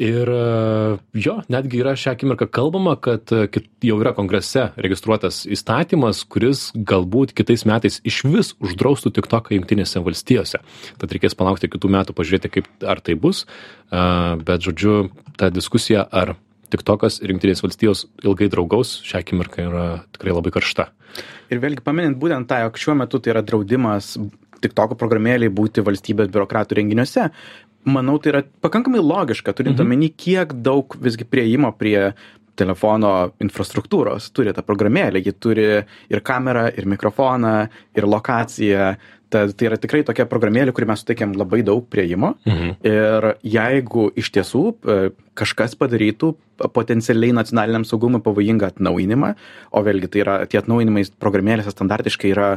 Ir 0.00 0.30
e, 0.32 0.96
jo, 1.20 1.34
netgi 1.52 1.82
yra 1.82 1.92
šią 1.92 2.14
akimirką 2.16 2.46
kalbama, 2.48 2.94
kad 2.96 3.28
e, 3.36 3.42
jau 3.84 3.98
yra 4.00 4.14
kongrese 4.16 4.70
registruotas 4.80 5.42
įstatymas, 5.44 6.22
kuris 6.24 6.70
galbūt 6.72 7.34
kitais 7.36 7.66
metais 7.68 8.00
iš 8.08 8.22
vis 8.24 8.54
uždraustų 8.64 9.12
tik 9.18 9.28
toką 9.28 9.58
jungtinėse 9.58 10.00
valstijose. 10.00 10.62
Tad 10.96 11.12
reikės 11.12 11.36
palaukti 11.36 11.68
kitų 11.68 11.92
metų, 11.92 12.16
pažiūrėti, 12.16 12.52
kaip 12.54 12.88
ar 12.88 13.04
tai 13.04 13.18
bus. 13.20 13.44
E, 13.44 14.06
bet, 14.40 14.64
žodžiu, 14.64 15.10
ta 15.36 15.52
diskusija, 15.52 16.08
ar 16.08 16.38
tik 16.70 16.84
tokas 16.86 17.20
ir 17.22 17.32
jungtinės 17.34 17.62
valstijos 17.64 18.04
ilgai 18.24 18.50
draugaus, 18.52 18.98
šią 19.06 19.22
akimirką 19.24 19.66
yra 19.68 19.86
tikrai 20.14 20.36
labai 20.36 20.52
karšta. 20.54 20.90
Ir 21.50 21.62
vėlgi 21.62 21.82
paminint 21.84 22.18
būtent 22.20 22.48
tą, 22.50 22.60
jog 22.64 22.78
šiuo 22.78 22.94
metu 23.00 23.18
tai 23.18 23.34
yra 23.34 23.42
draudimas 23.42 24.14
tik 24.60 24.76
toko 24.76 24.96
programėliai 24.98 25.50
būti 25.52 25.82
valstybės 25.84 26.28
biurokratų 26.30 26.76
renginiuose, 26.78 27.30
manau 27.88 28.18
tai 28.20 28.34
yra 28.34 28.42
pakankamai 28.60 29.00
logiška 29.00 29.54
turint 29.56 29.78
Mhm. 29.78 29.86
omeny 29.86 30.10
kiek 30.12 30.52
daug 30.62 30.96
visgi 31.00 31.24
prieimo 31.24 31.72
prie 31.76 32.12
telefono 32.60 33.14
infrastruktūros. 33.42 34.28
Turi 34.36 34.52
ta 34.56 34.64
programėlė 34.66 35.22
ji 35.24 35.32
turi 35.40 35.70
ir 36.12 36.20
kamerą 36.26 36.68
ir 36.76 36.86
mikrofoną 36.90 37.54
ir 37.96 38.06
lokaciją. 38.08 38.92
Tad 39.30 39.52
tai 39.54 39.68
yra 39.68 39.76
tikrai 39.78 40.00
tokia 40.02 40.24
programėlė 40.26 40.72
kuri 40.74 40.88
mes 40.90 41.04
suteikiam 41.04 41.30
labai 41.38 41.60
daug 41.62 41.84
prieimo 41.86 42.32
Mhm. 42.50 42.70
ir 42.82 43.26
jeigu 43.46 44.08
iš 44.18 44.30
tiesų 44.34 44.62
e, 44.74 44.96
kažkas 45.38 45.76
padarytų 45.78 46.32
potencialiai 46.74 47.30
nacionaliniam 47.38 47.84
saugumui 47.86 48.18
pavojingą 48.26 48.72
atnaujinimą 48.72 49.30
o 49.70 49.82
vėlgi 49.86 50.10
tai 50.10 50.24
yra 50.24 50.34
tie 50.50 50.58
atnaujinimai 50.58 51.04
programėlėse 51.22 51.70
standartiškai 51.70 52.32
yra 52.34 52.48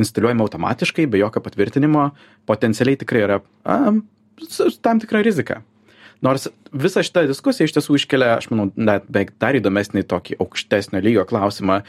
instaliuojami 0.00 0.40
automatiškai 0.46 1.04
be 1.12 1.20
jokio 1.20 1.44
patvirtinimo 1.44 2.08
potencialiai 2.48 2.96
tikrai 3.04 3.26
yra 3.28 3.38
a, 3.68 3.92
tam 4.82 5.04
tikra 5.04 5.20
rizika 5.22 5.60
nors 6.22 6.48
visa 6.72 7.02
šita 7.04 7.26
diskusija 7.30 7.68
iš 7.68 7.74
tiesų 7.78 7.98
iškelia 7.98 8.36
aš 8.36 8.50
manau 8.52 8.70
net 8.76 9.08
beveik 9.08 9.34
dar 9.42 9.58
įdomesnį 9.58 10.06
tokį 10.10 10.38
aukštesnio 10.42 11.02
lygio 11.04 11.26
klausimą. 11.28 11.82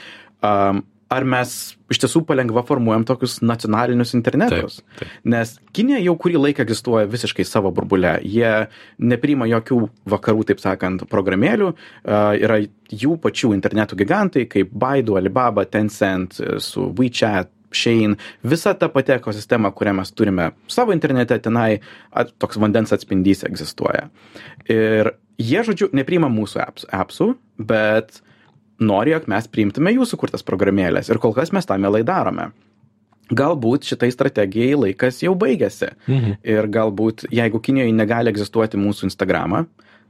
Am, 0.43 0.83
ar 1.13 1.25
mes 1.29 1.53
iš 1.93 1.99
tiesų 2.01 2.23
palengva 2.25 2.63
formuojam 2.65 3.05
tokius 3.07 3.37
nacionalinius 3.45 4.15
internetus? 4.17 4.79
Taip, 4.79 5.01
taip. 5.03 5.15
nes 5.29 5.55
kinija 5.75 6.01
jau 6.01 6.15
kurį 6.19 6.41
laiką 6.47 6.65
egzistuoja 6.65 7.09
visiškai 7.11 7.45
savo 7.47 7.71
burbule. 7.75 8.15
Jie 8.25 8.67
nepriima 8.97 9.47
jokių 9.51 9.79
vakarų 10.15 10.47
taip 10.49 10.63
sakant 10.63 11.05
programėlių. 11.11 11.73
A, 11.73 12.23
yra 12.39 12.61
jų 12.89 13.17
pačių 13.23 13.53
interneto 13.55 13.97
gigantai 13.99 14.47
kaip 14.49 14.73
baidu 14.73 15.17
alibaba 15.19 15.67
tencent 15.69 16.39
e, 16.41 16.57
su 16.63 16.89
wechat 16.97 17.51
Shein, 17.77 18.17
visa 18.43 18.73
ta 18.77 18.89
pati 18.93 19.15
ekosistema, 19.15 19.71
kurią 19.75 19.95
mes 19.99 20.11
turime 20.15 20.51
savo 20.71 20.95
internete, 20.95 21.39
tenai 21.43 21.79
at, 22.11 22.33
toks 22.41 22.59
vandens 22.61 22.93
atspindys 22.95 23.45
egzistuoja. 23.47 24.09
Ir 24.71 25.13
jie, 25.41 25.63
žodžiu, 25.65 25.89
nepriima 25.95 26.29
mūsų 26.31 26.61
apps, 26.63 26.87
appsų, 26.93 27.33
bet 27.57 28.21
nori, 28.83 29.13
jog 29.13 29.29
mes 29.31 29.47
priimtume 29.49 29.93
jų 29.95 30.07
sukurtas 30.09 30.45
programėlės 30.45 31.09
ir 31.11 31.21
kol 31.23 31.35
kas 31.35 31.53
mes 31.55 31.67
tą 31.69 31.79
mielai 31.81 32.03
darome. 32.07 32.51
Galbūt 33.33 33.87
šitai 33.87 34.11
strategijai 34.11 34.75
laikas 34.75 35.21
jau 35.23 35.31
baigėsi. 35.39 35.93
Mhm. 36.09 36.37
Ir 36.43 36.67
galbūt, 36.69 37.25
jeigu 37.33 37.61
Kinijoje 37.63 37.95
negali 37.95 38.29
egzistuoti 38.33 38.77
mūsų 38.77 39.07
Instagramą, 39.07 39.63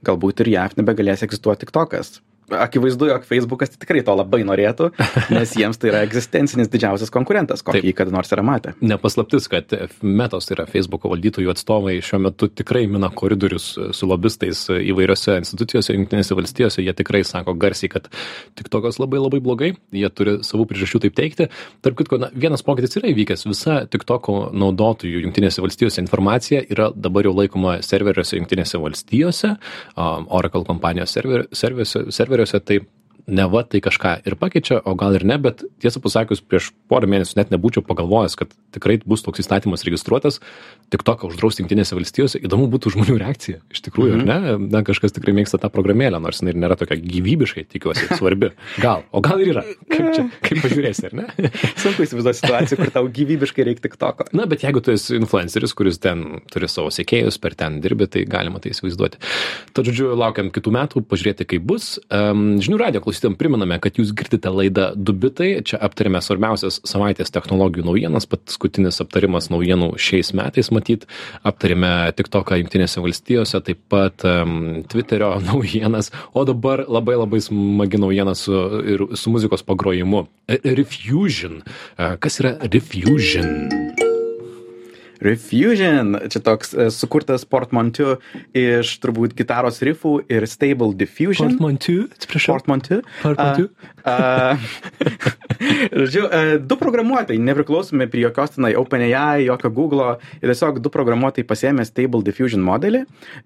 galbūt 0.03 0.43
ir 0.43 0.55
JAV 0.57 0.79
nebegalės 0.81 1.23
egzistuoti 1.23 1.63
TikTokas. 1.63 2.17
Akivaizdu, 2.51 3.07
jog 3.07 3.23
Facebookas 3.27 3.71
tai 3.73 3.79
tikrai 3.85 4.03
to 4.05 4.15
labai 4.17 4.41
norėtų, 4.47 4.89
nes 5.35 5.53
jiems 5.57 5.79
tai 5.79 5.91
yra 5.93 6.03
egzistencinis 6.07 6.71
didžiausias 6.71 7.13
konkurentas, 7.13 7.63
kokį 7.65 7.87
jį 7.87 7.95
kada 7.97 8.13
nors 8.13 8.31
yra 8.35 8.43
matę. 8.45 8.73
Nepaslaptis, 8.83 9.47
kad 9.51 9.71
Metos, 10.03 10.49
yra 10.53 10.65
Facebook'o 10.69 11.11
valdytojų 11.13 11.53
atstovai, 11.53 11.97
šiuo 12.03 12.19
metu 12.27 12.49
tikrai 12.51 12.83
mina 12.91 13.09
koridorius 13.13 13.69
su 13.95 14.09
lobistais 14.09 14.65
įvairiose 14.73 15.37
institucijose, 15.41 15.95
jungtinėse 15.95 16.37
valstijose. 16.37 16.83
Jie 16.83 16.93
tikrai 16.97 17.23
sako 17.27 17.55
garsiai, 17.59 17.91
kad 17.93 18.09
tik 18.57 18.69
tokios 18.73 18.99
labai 19.01 19.21
labai 19.21 19.39
blogai, 19.43 19.71
jie 19.95 20.09
turi 20.13 20.35
savų 20.45 20.67
priežasčių 20.71 21.03
taip 21.05 21.17
teikti. 21.17 21.49
Tarp 21.85 21.97
kitko, 21.99 22.19
na, 22.21 22.29
vienas 22.35 22.65
pokytis 22.65 22.99
yra 22.99 23.11
įvykęs. 23.13 23.45
Visa 23.49 23.79
tik 23.91 24.05
toko 24.09 24.49
naudotojų 24.53 25.23
jungtinėse 25.25 25.63
valstijose 25.63 26.01
informacija 26.03 26.63
yra 26.73 26.89
dabar 26.95 27.27
jau 27.27 27.33
laikoma 27.37 27.77
serveriuose 27.85 28.39
jungtinėse 28.39 28.81
valstijose, 28.81 29.55
um, 29.95 30.27
Oracle 30.33 30.63
kompanijos 30.67 31.13
server, 31.15 31.45
serveriuose, 31.55 32.05
serveriuose, 32.33 32.59
tai 32.65 32.79
neva 33.27 33.63
tai 33.63 33.79
kažką 33.79 34.17
ir 34.27 34.35
pakeičia, 34.35 34.81
o 34.85 34.95
gal 34.95 35.15
ir 35.15 35.23
ne, 35.23 35.37
bet 35.39 35.63
tiesą 35.79 36.01
pasakius, 36.03 36.41
prieš 36.41 36.73
porą 36.91 37.07
mėnesių 37.07 37.39
net 37.39 37.53
nebūčiau 37.53 37.85
pagalvojęs, 37.85 38.35
kad 38.35 38.51
tikrai 38.73 38.99
bus 39.05 39.23
toks 39.25 39.43
įstatymas 39.43 39.85
registruotas, 39.87 40.39
tik 40.93 41.05
toką 41.07 41.29
uždrausti 41.31 41.63
jungtinėse 41.63 41.95
valstijose, 41.97 42.41
įdomu 42.43 42.67
būtų 42.73 42.93
žmonių 42.95 43.17
reakcija. 43.21 43.61
Iš 43.73 43.83
tikrųjų, 43.87 44.17
mhm. 44.17 44.23
ar 44.23 44.43
ne? 44.43 44.69
Na, 44.73 44.83
kažkas 44.85 45.15
tikrai 45.15 45.35
mėgsta 45.37 45.59
tą 45.61 45.69
programėlę, 45.73 46.19
nors 46.23 46.41
jinai 46.41 46.53
ir 46.55 46.61
nėra 46.63 46.77
tokia 46.79 46.97
gyvybiškai, 47.01 47.65
tikiuosi, 47.71 48.07
svarbi. 48.19 48.51
Gal, 48.83 49.05
o 49.13 49.21
gal 49.23 49.41
ir 49.43 49.53
yra. 49.55 49.65
Kaip, 49.91 50.09
čia, 50.15 50.25
kaip 50.45 50.61
pažiūrėsi, 50.65 51.07
ar 51.09 51.17
ne? 51.21 51.27
Sunku 51.81 52.05
įsivaizduoti 52.05 52.41
situaciją, 52.41 52.79
kur 52.79 52.93
tau 52.93 53.09
gyvybiškai 53.13 53.67
reikia 53.69 53.87
tik 53.87 53.97
toko. 54.01 54.27
Na, 54.35 54.47
bet 54.49 54.65
jeigu 54.65 54.83
tu 54.83 54.93
esi 54.93 55.17
influenceris, 55.19 55.75
kuris 55.77 55.99
ten 56.03 56.41
turi 56.53 56.69
savo 56.71 56.91
sekėjus, 56.93 57.39
per 57.43 57.57
ten 57.59 57.79
dirbi, 57.83 58.07
tai 58.11 58.25
galima 58.29 58.61
tai 58.63 58.73
įsivaizduoti. 58.73 59.21
Tad, 59.73 59.83
žodžiu, 59.89 60.11
laukiam 60.19 60.51
kitų 60.53 60.73
metų, 60.75 61.03
pažiūrėti, 61.09 61.47
kaip 61.53 61.65
bus. 61.69 61.95
Um, 62.13 62.59
žinių 62.63 62.79
radio 62.81 63.03
klausytėm 63.03 63.37
priminame, 63.39 63.79
kad 63.83 63.99
jūs 63.99 64.13
girdite 64.17 64.51
laidą 64.53 64.91
Dubitai. 64.95 65.55
Čia 65.67 65.79
aptarėme 65.83 66.21
svarbiausias 66.23 66.79
savaitės 66.87 67.33
technologijų 67.33 67.87
naujienas, 67.87 68.27
paskutinis 68.63 69.01
aptarimas 69.03 69.49
naujienų 69.51 69.97
šiais 69.99 70.31
metais 70.33 70.71
matyt. 70.71 71.05
Aptarėme 71.43 72.13
TikToką 72.15 72.61
Junktinėse 72.61 73.03
valstijose, 73.03 73.59
taip 73.61 73.79
pat 73.91 74.23
um, 74.23 74.83
Twitterio 74.87 75.35
naujienas, 75.49 76.11
o 76.33 76.45
dabar 76.45 76.85
labai 76.87 77.17
labai 77.19 77.41
smagi 77.43 77.99
naujiena 77.99 78.35
su, 78.35 78.53
ir, 78.85 79.07
su 79.15 79.33
muzikos 79.33 79.63
pagrojimu. 79.67 80.27
E- 80.47 80.61
Refusion. 80.75 81.61
E, 81.97 82.15
Kas 82.23 82.39
yra 82.39 82.55
Refusion? 82.63 84.02
Refusion, 85.23 86.17
čia 86.29 86.41
toks 86.43 86.73
e, 86.75 86.89
sukurtas 86.93 87.45
portmantiu 87.47 88.17
iš 88.57 88.97
turbūt 89.03 89.35
gitaros 89.37 89.79
riffų 89.85 90.17
ir 90.31 90.47
Stable 90.49 90.91
Diffusion. 90.99 91.55
Portmanteau, 91.55 92.07
atsiprašau. 92.11 92.57
Portmantiu. 92.57 93.69
A, 94.03 94.57
Žodžiu, 96.03 96.27
e, 96.27 96.57
du 96.59 96.75
programuotojai, 96.79 97.39
nepriklausomi 97.39 98.07
prie 98.11 98.25
jokios 98.25 98.55
tenai 98.55 98.73
OpenAI, 98.79 99.45
jokio 99.47 99.71
Google, 99.73 100.17
tiesiog 100.41 100.81
du 100.83 100.91
programuotojai 100.93 101.47
pasėmė 101.47 101.85
Stable 101.87 102.23
Diffusion 102.25 102.63
modelį 102.63 103.03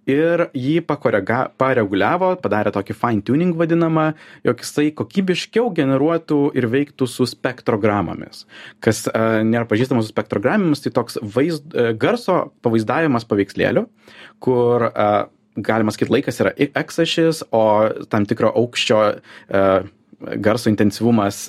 ir 0.09 0.47
jį 0.57 0.79
pakorega, 0.87 1.47
pareguliavo, 1.59 2.33
padarė 2.41 2.73
tokį 2.75 2.95
fine 2.97 3.25
tuning 3.27 3.53
vadinamą, 3.57 4.09
jog 4.47 4.63
jisai 4.63 4.89
kokybiškiau 4.97 5.69
generuotų 5.77 6.39
ir 6.57 6.69
veiktų 6.71 7.09
su 7.11 7.27
spektrogramomis. 7.29 8.45
Kas 8.83 9.05
uh, 9.11 9.43
nėra 9.45 9.67
pažįstama 9.69 10.03
su 10.03 10.13
spektrogramomis, 10.13 10.81
tai 10.85 10.93
toks 10.95 11.19
vaizd, 11.21 11.66
uh, 11.66 11.66
garso 11.99 12.37
pavaizdavimas 12.65 13.27
paveikslėlių, 13.27 13.85
kur 14.43 14.87
uh, 14.89 15.27
galima 15.57 15.93
sakyti 15.93 16.13
laikas 16.13 16.41
yra 16.43 16.53
x 16.57 17.01
ašis, 17.03 17.43
o 17.51 17.63
tam 18.11 18.27
tikro 18.29 18.53
aukščio 18.61 19.03
uh, 19.03 19.77
garso 20.43 20.71
intensyvumas 20.71 21.47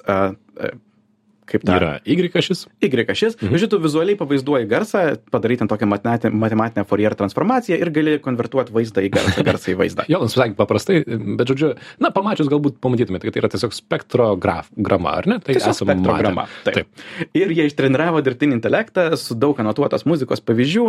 kaip 1.49 1.65
ta 1.67 1.79
Yra 1.79 1.91
Y 2.05 2.31
ašis. 2.39 2.67
Y 2.83 2.89
ašis. 3.09 3.37
Mhm. 3.41 3.55
Žodžiu, 3.55 3.69
tu 3.73 3.81
vizualiai 3.83 4.19
pavaizduoji 4.21 4.69
garsą, 4.71 5.05
padarai 5.33 5.57
ten 5.61 5.69
tokią 5.71 5.89
matematinę, 5.89 6.85
Fourier 6.89 7.15
transformaciją 7.19 7.79
ir 7.81 7.91
gali 7.95 8.19
konvertuoti 8.23 8.73
vaizdą 8.75 9.05
į 9.07 9.11
garsą, 9.17 9.45
garsą 9.47 9.73
į 9.73 9.79
vaizdą. 9.83 10.07
Jo, 10.13 10.23
nusisakė 10.25 10.57
paprastai, 10.59 11.03
bet 11.39 11.51
žodžiu, 11.51 11.75
na, 12.03 12.11
pamačius 12.15 12.49
galbūt 12.51 12.79
pamatytumėte, 12.85 13.29
kad 13.29 13.37
tai 13.37 13.43
yra 13.43 13.51
tiesiog 13.53 13.75
spektrograma, 13.77 15.17
ar 15.21 15.29
ne? 15.29 15.39
Tai 15.45 15.57
Tiesiog 15.57 15.77
spektrograma. 15.83 16.47
matę. 16.49 16.73
Taip. 16.79 17.05
Ir 17.37 17.53
jie 17.55 17.69
ištreniravo 17.69 18.23
dirbtinį 18.25 18.59
intelektą 18.59 19.11
su 19.21 19.37
daug 19.39 19.59
anotuotos 19.61 20.07
muzikos 20.09 20.43
pavyzdžių 20.45 20.87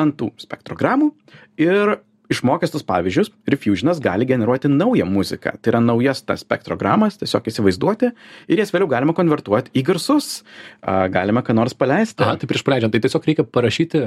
ant 0.00 0.16
tų 0.20 0.32
spektrogramų 0.40 1.12
ir 1.60 1.98
išmokęs 2.32 2.74
tus 2.74 2.86
pavyzdžius 2.88 3.32
refusionas 3.54 4.00
gali 4.02 4.26
generuoti 4.28 4.70
naują 4.72 5.06
muziką 5.08 5.56
tai 5.60 5.74
yra 5.74 5.82
naujas 5.84 6.24
tas 6.26 6.44
spektrogramas 6.44 7.20
tiesiog 7.20 7.48
įsivaizduoti 7.52 8.12
ir 8.48 8.62
jas 8.62 8.74
vėliau 8.74 8.90
galima 8.90 9.16
konvertuot 9.16 9.70
į 9.76 9.84
garsus 9.86 10.42
a, 10.80 11.08
galima 11.12 11.44
ką 11.46 11.56
nors 11.56 11.76
paleisti 11.78 12.24
Aha, 12.24 12.38
tai 12.40 12.50
prieš 12.50 12.64
pradedant, 12.66 12.94
tai 12.94 13.02
tiesiog 13.04 13.26
reikia 13.28 13.46
parašyti 13.48 14.06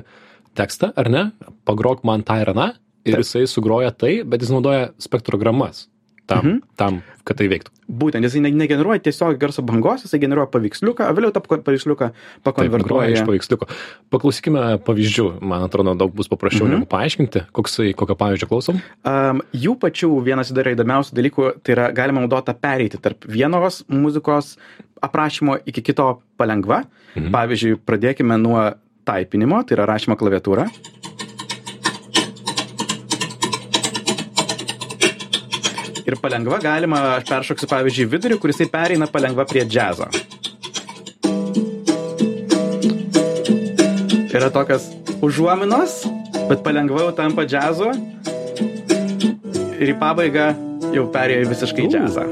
tekstą, 0.55 0.91
ar 0.95 1.11
ne? 1.11 1.23
Pagrok 1.67 2.05
man 2.07 2.23
tą 2.25 2.39
ir 2.41 2.53
aną. 2.53 2.71
Ir 3.05 3.19
Taip. 3.19 3.25
jisai 3.25 3.43
sugroja 3.49 3.91
tai, 3.93 4.23
bet 4.25 4.41
jis 4.41 4.49
naudoja 4.49 4.87
spektrogramas 5.01 5.85
tam, 6.27 6.39
Mhm. 6.45 6.59
tam 6.77 7.01
kad 7.23 7.37
tai 7.37 7.47
veiktų. 7.47 7.69
būtent 7.85 8.25
jisai 8.25 8.41
ne- 8.41 8.49
negeneruoja 8.51 8.99
tiesiog 8.99 9.37
garso 9.37 9.61
bangos 9.61 10.01
jisai 10.05 10.19
generuoja 10.19 10.47
paveiksliuką 10.49 11.05
o 11.09 11.13
vėliau 11.13 11.31
tą 11.31 11.41
pa- 11.45 11.57
paveiksliuką 11.61 12.07
Taip, 12.09 12.43
pakonvertuoja 12.43 13.11
iš 13.13 13.21
paveiksliuko. 13.27 13.67
Paklausykime 14.09 14.79
pavyzdžių, 14.85 15.41
man 15.41 15.61
atrodo, 15.67 15.93
daug 15.97 16.13
bus 16.15 16.27
paprasčiau 16.27 16.65
Mhm. 16.65 16.73
negu 16.73 16.85
paaiškinti, 16.89 17.45
koksai, 17.53 17.93
kokio 17.95 18.15
pavyzdžio 18.15 18.47
klausom. 18.49 18.81
Um, 19.05 19.41
jų 19.53 19.77
pačių 19.77 20.09
vienas 20.23 20.51
dar 20.51 20.65
įdomiausių 20.65 21.13
dalykų, 21.13 21.61
tai 21.63 21.73
yra 21.75 21.91
galima 21.93 22.21
naudoti 22.25 22.45
tą 22.45 22.55
pereiti 22.59 22.97
tarp 22.97 23.21
vienos 23.25 23.83
muzikos 23.87 24.57
aprašymo 25.03 25.59
iki 25.67 25.81
kito 25.81 26.21
palengva. 26.39 26.85
Mhm. 27.15 27.31
Pavyzdžiui, 27.31 27.77
pradėkime 27.85 28.41
nuo 28.41 28.73
taipinimo, 29.05 29.63
tai 29.65 29.77
yra 29.77 29.85
rašymo 29.85 30.17
klaviatūra. 30.17 30.65
Ir 36.05 36.13
palengva 36.21 36.59
galima, 36.61 36.99
aš 37.17 37.23
peršoksiu 37.25 37.67
pavyzdžiui 37.71 38.09
vidurį, 38.11 38.35
kuris 38.37 38.59
pereina 38.69 39.07
palengva 39.09 39.41
prie 39.49 39.63
džiazo. 39.65 40.05
Yra 44.35 44.51
tokios 44.53 44.85
užuominos, 45.25 46.03
bet 46.49 46.61
palengva 46.61 47.07
jau 47.07 47.13
tampa 47.17 47.47
džiazo. 47.49 47.89
Ir 49.79 49.93
į 49.93 49.95
pabaigą 49.97 50.51
jau 50.93 51.07
perėjo 51.15 51.47
į 51.47 51.49
visiškai 51.55 51.87
U. 51.87 51.91
džiazą. 51.95 52.27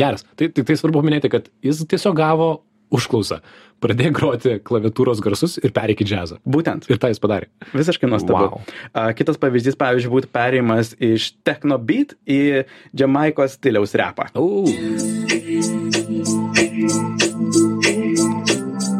Geras. 0.00 0.26
Tai, 0.34 0.48
tai, 0.48 0.64
tai 0.64 0.76
svarbu 0.80 1.04
paminėti, 1.04 1.30
kad 1.30 1.46
jis 1.62 1.84
tiesiog 1.86 2.18
gavo 2.18 2.50
užklausą. 2.94 3.40
Pradėjo 3.80 4.12
groti 4.12 4.56
klaviatūros 4.60 5.22
garsus 5.24 5.56
ir 5.62 5.72
pereik 5.76 6.02
į 6.04 6.08
džiazą. 6.10 6.40
Būtent. 6.44 6.88
Ir 6.92 7.00
tą 7.00 7.08
jis 7.12 7.22
padarė. 7.22 7.48
Visiškai 7.72 8.10
nuostabu. 8.10 8.58
Wow. 8.58 8.74
A, 8.92 9.06
Kitas 9.16 9.40
pavyzdys, 9.40 9.78
pavyzdžiui, 9.80 10.12
būtų 10.12 10.32
perėjimas 10.34 10.92
iš 11.00 11.30
techno 11.46 11.80
beat 11.80 12.12
į 12.28 12.66
Jamaikos 13.00 13.56
stiliaus 13.56 13.96
repą. 13.96 14.28
O. 14.36 14.66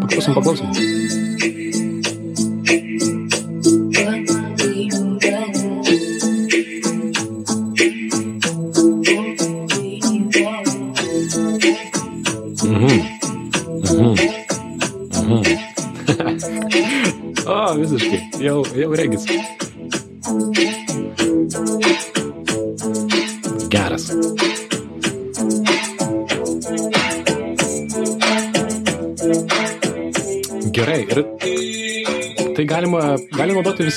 Paklausom, 0.01 0.35
paklausom. 0.41 1.00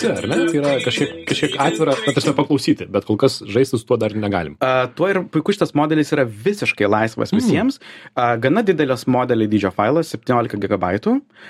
Visi, 0.03 0.23
ar 0.23 0.27
ne? 0.27 0.39
Tai 0.49 0.59
yra 0.59 0.73
kažkiek, 0.83 1.13
kažkiek 1.29 1.55
atvira, 1.61 1.95
na, 1.95 2.13
tarsi 2.15 2.33
paklausyti, 2.37 2.87
bet 2.91 3.07
kol 3.07 3.17
kas 3.21 3.39
žaisti 3.49 3.79
su 3.79 3.87
tuo 3.87 3.97
dar 3.99 4.15
negalim. 4.17 4.57
Uh, 4.59 4.85
tuo 4.97 5.09
ir 5.11 5.21
puikus 5.33 5.57
šitas 5.57 5.73
modelis 5.77 6.11
yra 6.15 6.25
visiškai 6.27 6.89
laisvas 6.89 7.33
visiems. 7.35 7.79
Uh, 8.13 8.33
gana 8.43 8.63
didelis 8.65 9.05
modeliai 9.11 9.51
dydžio 9.51 9.73
failas, 9.75 10.11
17 10.13 10.59
GB, 10.63 10.93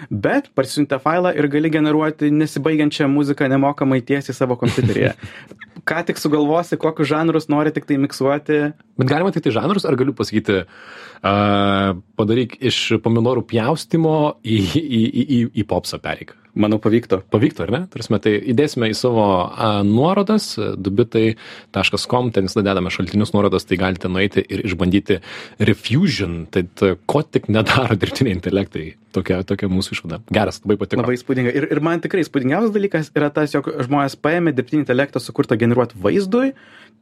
bet 0.09 0.49
parsisiuntę 0.57 0.99
failą 1.03 1.33
ir 1.37 1.49
gali 1.51 1.71
generuoti 1.73 2.31
nesibaigiančią 2.33 3.09
muziką 3.11 3.49
nemokamai 3.51 4.01
tiesiai 4.05 4.37
savo 4.37 4.57
kompiuteryje. 4.61 5.13
Ką 5.89 6.03
tik 6.07 6.19
sugalvosi, 6.21 6.77
kokius 6.79 7.09
žanrus 7.09 7.49
nori 7.51 7.73
tik 7.75 7.89
tai 7.89 7.97
miksuoti. 7.99 8.59
Bet 9.01 9.09
galima 9.09 9.33
tik 9.35 9.43
tai 9.43 9.51
žanrus, 9.55 9.83
ar 9.89 9.97
galiu 9.99 10.15
pasakyti, 10.15 10.61
uh, 10.63 11.97
padaryk 12.19 12.55
iš 12.63 13.01
pomidorų 13.03 13.43
pjaustimo 13.49 14.37
į, 14.45 14.61
į, 14.63 14.79
į, 14.79 15.03
į, 15.23 15.41
į 15.59 15.67
popsą 15.67 15.99
pereik. 16.03 16.37
Manau, 16.53 16.77
pavyktų. 16.77 17.23
Pavyktų, 17.33 17.63
ar 17.65 17.71
ne? 17.73 17.79
Tarsi, 17.89 18.13
tai 18.21 18.33
įdėsime 18.53 18.91
į 18.91 18.97
savo 18.97 19.23
a, 19.49 19.69
nuorodas, 19.87 20.51
dubitai.com, 20.77 22.29
ten 22.35 22.45
visada 22.45 22.67
dedame 22.67 22.91
šaltinius 22.93 23.31
nuorodas, 23.33 23.65
tai 23.65 23.79
galite 23.81 24.11
nueiti 24.11 24.43
ir 24.45 24.61
išbandyti 24.69 25.17
Refusion, 25.65 26.43
tai 26.53 26.67
t- 26.69 26.91
ko 27.09 27.23
tik 27.25 27.49
nedaro 27.49 27.97
dirbtiniai 27.97 28.37
intelektai. 28.37 28.91
Tokia, 29.13 29.39
tokia 29.45 29.69
mūsų 29.69 29.97
išvada. 29.97 30.19
Geras, 30.33 30.61
labai 30.61 30.77
patiko. 30.81 31.01
Labai 31.01 31.17
įspūdinga. 31.17 31.53
Ir, 31.57 31.67
ir 31.73 31.81
man 31.85 32.01
tikrai 32.01 32.21
įspūdingiausias 32.25 32.73
dalykas 32.73 33.09
yra 33.17 33.29
tas, 33.33 33.53
jog 33.53 33.69
žmonės 33.85 34.17
paėmė 34.21 34.53
dirbtinį 34.57 34.83
intelektą 34.85 35.21
sukurtą 35.21 35.57
generuoti 35.61 35.97
vaizdui. 36.01 36.53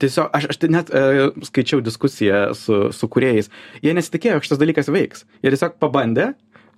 Tiesiog 0.02 0.32
aš, 0.36 0.48
aš 0.52 0.60
net 0.72 0.90
e, 0.96 1.28
skaičiau 1.46 1.84
diskusiją 1.86 2.42
su, 2.58 2.88
su 2.96 3.12
kuriejais. 3.12 3.52
Jie 3.84 3.94
nesitikėjo, 3.96 4.40
jog 4.40 4.48
šitas 4.48 4.62
dalykas 4.64 4.92
veiks. 4.92 5.28
Jie 5.44 5.54
tiesiog 5.54 5.76
pabandė, 5.84 6.32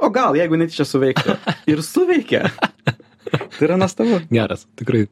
o 0.03 0.11
gal 0.13 0.37
jeigu 0.37 0.59
netyčia 0.59 0.85
suveiktų. 0.87 1.37
Ir 1.71 1.81
suveikė. 1.85 2.45
Tai 3.33 3.65
yra 3.67 3.77
nuostabu. 3.79 4.19
Geras, 4.33 4.67
tikrai 4.77 5.05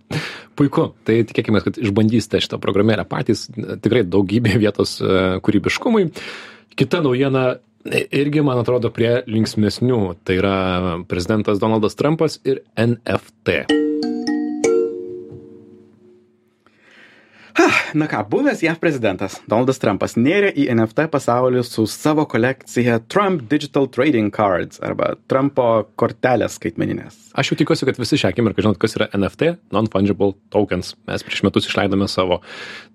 puiku. 0.60 0.91
Tai 1.08 1.17
tikėkime, 1.30 1.62
kad 1.65 1.80
išbandysite 1.82 2.41
šitą 2.43 2.60
programėlę 2.62 3.06
patys. 3.10 3.47
Tikrai 3.56 4.04
daugybė 4.06 4.58
vietos 4.62 4.97
e, 5.01 5.19
kūrybiškumui. 5.45 6.10
Kita 6.77 7.01
naujiena 7.06 7.45
e, 7.86 8.06
irgi, 8.21 8.43
man 8.45 8.62
atrodo, 8.62 8.93
prie 8.93 9.21
linksmesnių. 9.30 10.01
Tai 10.27 10.41
yra 10.41 10.58
prezidentas 11.10 11.62
Donaldas 11.63 11.97
Trumpas 11.99 12.41
ir 12.45 12.63
NFT. 12.77 13.90
Na 18.01 18.07
ką, 18.07 18.23
buvęs 18.29 18.61
JAV 18.63 18.79
prezidentas 18.81 19.37
Donaldas 19.49 19.81
Trumpas 19.81 20.15
nėrė 20.19 20.51
į 20.55 20.67
NFT 20.75 21.07
pasaulį 21.11 21.63
su 21.67 21.85
savo 21.89 22.25
kolekcija 22.29 22.99
Trump 23.11 23.45
Digital 23.51 23.89
Trading 23.91 24.31
Cards 24.33 24.81
arba 24.83 25.15
Trumpo 25.31 25.67
kortelės 25.99 26.55
skaitmeninės. 26.59 27.17
Aš 27.37 27.51
jau 27.51 27.59
tikiuosi, 27.61 27.87
kad 27.87 27.99
visi 27.99 28.19
šią 28.19 28.31
akimirką 28.33 28.63
žinot, 28.65 28.79
kas 28.81 28.97
yra 28.97 29.07
NFT, 29.15 29.55
Non-Fungible 29.75 30.33
Tokens. 30.51 30.93
Mes 31.07 31.23
prieš 31.27 31.43
metus 31.47 31.67
išleidome 31.69 32.07
savo 32.11 32.41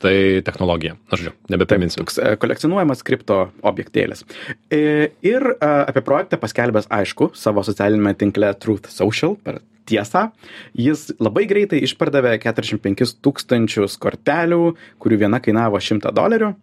tai 0.03 0.43
technologiją. 0.47 0.99
Aš 1.13 1.25
žinau, 1.27 1.37
nebepriminsiu. 1.53 2.03
Toks 2.03 2.21
e, 2.21 2.35
kolekcionuojamas 2.41 3.05
kripto 3.07 3.47
objektėlis. 3.67 4.27
E, 4.73 5.13
Ir 5.27 5.43
e, 5.53 5.57
apie 5.61 6.03
projektą 6.05 6.39
paskelbęs 6.41 6.91
aišku 6.93 7.33
savo 7.37 7.65
socialinėme 7.67 8.15
tinkle 8.19 8.53
Truth 8.61 8.91
Social 8.93 9.37
per 9.43 9.61
tiesą, 9.89 10.29
jis 10.77 11.09
labai 11.23 11.47
greitai 11.51 11.83
išpardavė 11.87 12.37
45 12.43 13.17
tūkstančius 13.25 13.99
kortelių, 14.03 14.75
kurių 15.03 15.21
viena 15.25 15.43
kainavo 15.43 15.81
100 15.83 16.15
dolerių. 16.17 16.55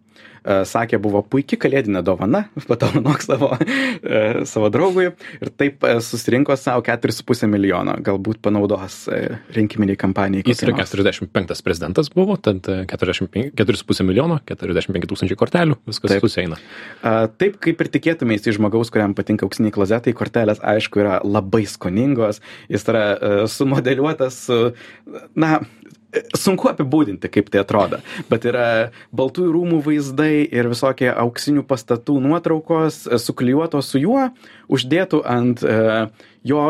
E, 0.43 0.56
Sakė, 0.67 0.99
buvo 0.99 1.21
puikia 1.23 1.58
kalėdinė 1.62 2.02
dovana, 2.04 2.43
padovanok 2.69 3.23
savo, 3.23 3.54
e, 3.60 4.43
savo 4.49 4.69
draugui 4.73 5.08
ir 5.08 5.52
taip 5.60 5.86
e, 5.88 5.95
susirinko 6.04 6.58
savo 6.60 6.84
4,5 6.86 7.47
milijono, 7.52 7.95
galbūt 8.04 8.41
panaudos 8.43 9.06
rinkiminiai 9.56 9.99
kampanijai. 9.99 10.43
Jis 10.49 10.65
yra 10.65 10.76
kokiai 10.76 10.84
nors. 10.84 11.23
45 11.32 11.63
prezidentas 11.65 12.12
buvo, 12.13 12.36
tad 12.36 12.67
e, 12.67 12.82
45 12.91 13.54
4,5 13.56 14.08
milijono, 14.08 14.41
45 14.49 15.12
tūkstančiai 15.13 15.39
kortelių, 15.39 15.80
viskas 15.88 16.15
Taip. 16.15 16.28
susieina. 16.28 16.60
Taip 17.39 17.58
kaip 17.63 17.86
ir 17.86 17.91
tikėtumės 17.95 18.43
iš 18.49 18.60
žmogaus, 18.60 18.91
kuriam 18.93 19.15
patinka 19.15 19.47
auksiniai 19.47 19.73
klozetai, 19.76 20.15
kortelės 20.17 20.60
aišku 20.60 21.04
yra 21.04 21.21
labai 21.23 21.63
skoningos, 21.69 22.43
jis 22.71 22.88
yra 22.91 23.06
sumodeliuotas 23.52 24.43
su, 24.49 24.60
na, 25.39 25.62
sunku 26.38 26.69
apibūdinti, 26.71 27.30
kaip 27.32 27.49
tai 27.54 27.63
atrodo, 27.63 27.99
bet 28.30 28.45
yra 28.49 28.67
baltųjų 29.15 29.54
rūmų 29.56 29.82
vaizdai 29.86 30.45
ir 30.45 30.69
visokie 30.71 31.10
auksinių 31.12 31.65
pastatų 31.69 32.19
nuotraukos 32.23 33.04
e, 33.08 33.19
suklijuotos 33.21 33.91
su 33.93 34.02
juo, 34.04 34.28
uždėtų 34.73 35.21
ant 35.28 35.63
uh, 35.65 36.08
jo 36.47 36.63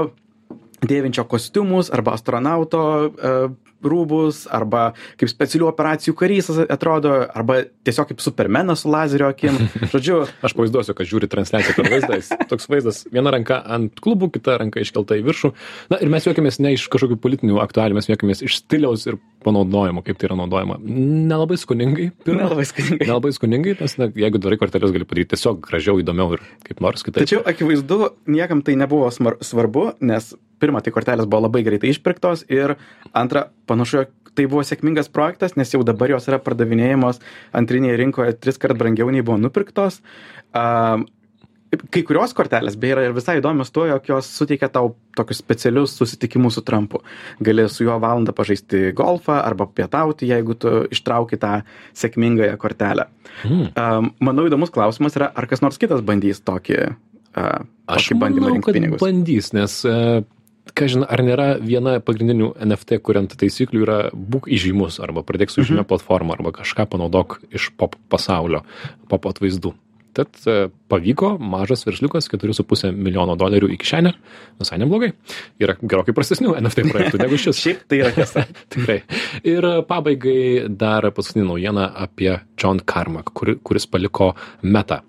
dėvinčio 0.83 1.25
kostiumus 1.29 1.91
arba 1.93 2.15
astronauto 2.17 2.83
uh, 3.07 3.45
rūbus 3.87 4.45
arba 4.53 4.91
kaip 5.19 5.31
specialių 5.31 5.69
operacijų 5.71 6.15
karys 6.19 6.51
atrodo 6.67 7.15
arba 7.27 7.63
tiesiog 7.85 8.11
kaip 8.11 8.23
supermenas 8.23 8.83
su 8.83 8.91
lazerio 8.91 9.31
akim 9.33 9.57
žodžiu 9.93 10.23
Aš 10.43 10.55
pavaizduosiu, 10.57 10.95
kad 10.97 11.07
žiūri 11.07 11.29
transliaciją 11.31 11.75
per 11.77 11.89
vaizdą. 11.91 12.37
Toks 12.49 12.67
vaizdas, 12.71 13.03
viena 13.13 13.31
ranka 13.33 13.59
ant 13.75 13.99
klubų, 14.03 14.29
kita 14.35 14.57
ranka 14.61 14.81
iškelta 14.83 15.17
į 15.19 15.25
viršų. 15.27 15.51
Na 15.93 15.99
ir 16.03 16.11
mes 16.11 16.27
juokiamės 16.27 16.59
ne 16.63 16.73
iš 16.75 16.87
kažkokių 16.93 17.19
politinių 17.23 17.59
aktualių, 17.63 17.97
mes 17.97 18.09
juokiamės 18.09 18.43
iš 18.45 18.59
stiliaus 18.61 19.05
ir 19.07 19.19
panaudojimo, 19.45 20.03
kaip 20.05 20.19
tai 20.19 20.29
yra 20.29 20.39
naudojama. 20.39 20.79
Nelabai 20.83 21.57
skoningai. 21.59 22.09
pirma. 22.25 22.45
Nelabai 22.45 22.67
skoningai. 22.67 23.07
Nelabai 23.07 23.33
skoningai, 23.35 23.75
nes 23.81 23.97
na, 23.99 24.09
jeigu 24.25 24.41
darai 24.43 24.59
korteles, 24.61 24.95
gali 24.95 25.07
padaryti 25.07 25.33
tiesiog 25.35 25.61
gražiau, 25.65 25.99
įdomiau 26.03 26.37
ir 26.37 26.45
kaip 26.67 26.83
nors 26.83 27.05
kitaip. 27.05 27.23
Tačiau 27.23 27.43
akivaizdu, 27.47 27.99
niekam 28.31 28.63
tai 28.65 28.77
nebuvo 28.79 29.11
svarbu, 29.13 29.89
nes 30.03 30.33
pirma, 30.63 30.81
tai 30.83 30.95
kortelės 30.95 31.29
buvo 31.29 31.45
labai 31.47 31.63
greitai 31.67 31.91
išpirktos 31.93 32.47
ir 32.53 32.77
antra, 33.11 33.49
panašu, 33.69 34.07
tai 34.33 34.47
buvo 34.49 34.63
sėkmingas 34.65 35.11
projektas, 35.13 35.57
nes 35.59 35.73
jau 35.75 35.83
dabar 35.85 36.15
jos 36.15 36.29
yra 36.31 36.39
pardavinėjamos 36.41 37.21
antrinėje 37.59 37.99
rinkoje 38.01 38.37
tris 38.41 38.61
kart 38.61 38.79
brangiau 38.79 39.11
nei 39.13 39.25
buvo 39.25 39.37
nupirktos. 39.41 40.01
Um, 40.55 41.05
Kai 41.73 42.03
kurios 42.05 42.35
kortelės, 42.37 42.75
beje, 42.77 42.93
yra 42.93 43.03
ir 43.07 43.15
visai 43.15 43.39
įdomios 43.39 43.71
tuo, 43.73 43.87
jog 43.89 44.05
jos 44.05 44.27
suteikia 44.37 44.67
tau 44.73 44.91
tokius 45.17 45.39
specialius 45.41 45.95
susitikimus 45.97 46.59
su 46.59 46.61
Trumpu. 46.65 47.01
Gali 47.41 47.65
su 47.71 47.87
juo 47.87 47.95
valandą 48.01 48.35
pažaisti 48.37 48.91
golfą 48.97 49.39
arba 49.41 49.65
pietauti, 49.65 50.29
jeigu 50.29 50.53
tu 50.59 50.73
ištrauki 50.93 51.39
tą 51.41 51.55
sėkmingąją 51.97 52.59
kortelę. 52.61 53.07
Hmm. 53.41 53.71
Um, 53.73 54.11
manau, 54.21 54.45
įdomus 54.49 54.73
klausimas 54.73 55.17
yra, 55.17 55.31
ar 55.33 55.49
kas 55.49 55.65
nors 55.65 55.81
kitas 55.81 56.05
bandys 56.05 56.43
tokį, 56.45 56.79
uh, 56.93 57.65
Aš 57.89 58.11
tokį 58.11 58.19
bandymą 58.21 58.45
manau, 58.45 58.59
rinkti 58.59 58.77
pinigus. 58.77 59.01
bandys, 59.01 59.49
nes, 59.57 59.79
e, 59.89 59.97
ką 60.71 60.87
žinai, 60.89 61.07
ar 61.11 61.23
nėra 61.25 61.47
viena 61.61 61.97
pagrindinių 62.03 62.53
NFT, 62.63 62.99
kuriant 63.03 63.35
taisyklių 63.39 63.85
yra 63.85 63.99
būk 64.13 64.49
įžymus, 64.53 65.01
arba 65.03 65.25
pradėk 65.27 65.51
su 65.53 65.65
žymia 65.67 65.85
platforma, 65.87 66.37
arba 66.37 66.55
kažką 66.55 66.87
panaudok 66.93 67.41
iš 67.53 67.71
pop 67.77 67.97
pasaulio, 68.13 68.63
pop 69.11 69.27
atvaizdų. 69.29 69.73
Tad 70.13 70.27
e, 70.45 70.67
pavyko 70.93 71.31
mažas 71.41 71.87
versliukas 71.87 72.27
4,5 72.29 72.91
milijono 72.93 73.33
dolerių 73.39 73.71
į 73.73 73.79
kišenę, 73.81 74.11
visai 74.61 74.77
neblogai. 74.81 75.09
Yra 75.61 75.75
gerokai 75.81 76.13
prastesnių 76.13 76.53
NFT 76.59 76.85
projektų 76.91 77.21
negu 77.23 77.39
šis. 77.41 77.57
Šiaip 77.63 77.81
tai 77.89 78.03
yra 78.03 78.13
tiesa. 78.13 78.45
Tikrai. 78.75 79.01
Ir 79.41 79.67
pabaigai 79.89 80.69
dar 80.69 81.09
paskutinė 81.17 81.49
naujiena 81.49 81.89
apie 82.05 82.35
John 82.61 82.83
Carmack, 82.85 83.33
kuri, 83.33 83.57
kuris 83.65 83.89
paliko 83.89 84.35
metą. 84.61 85.01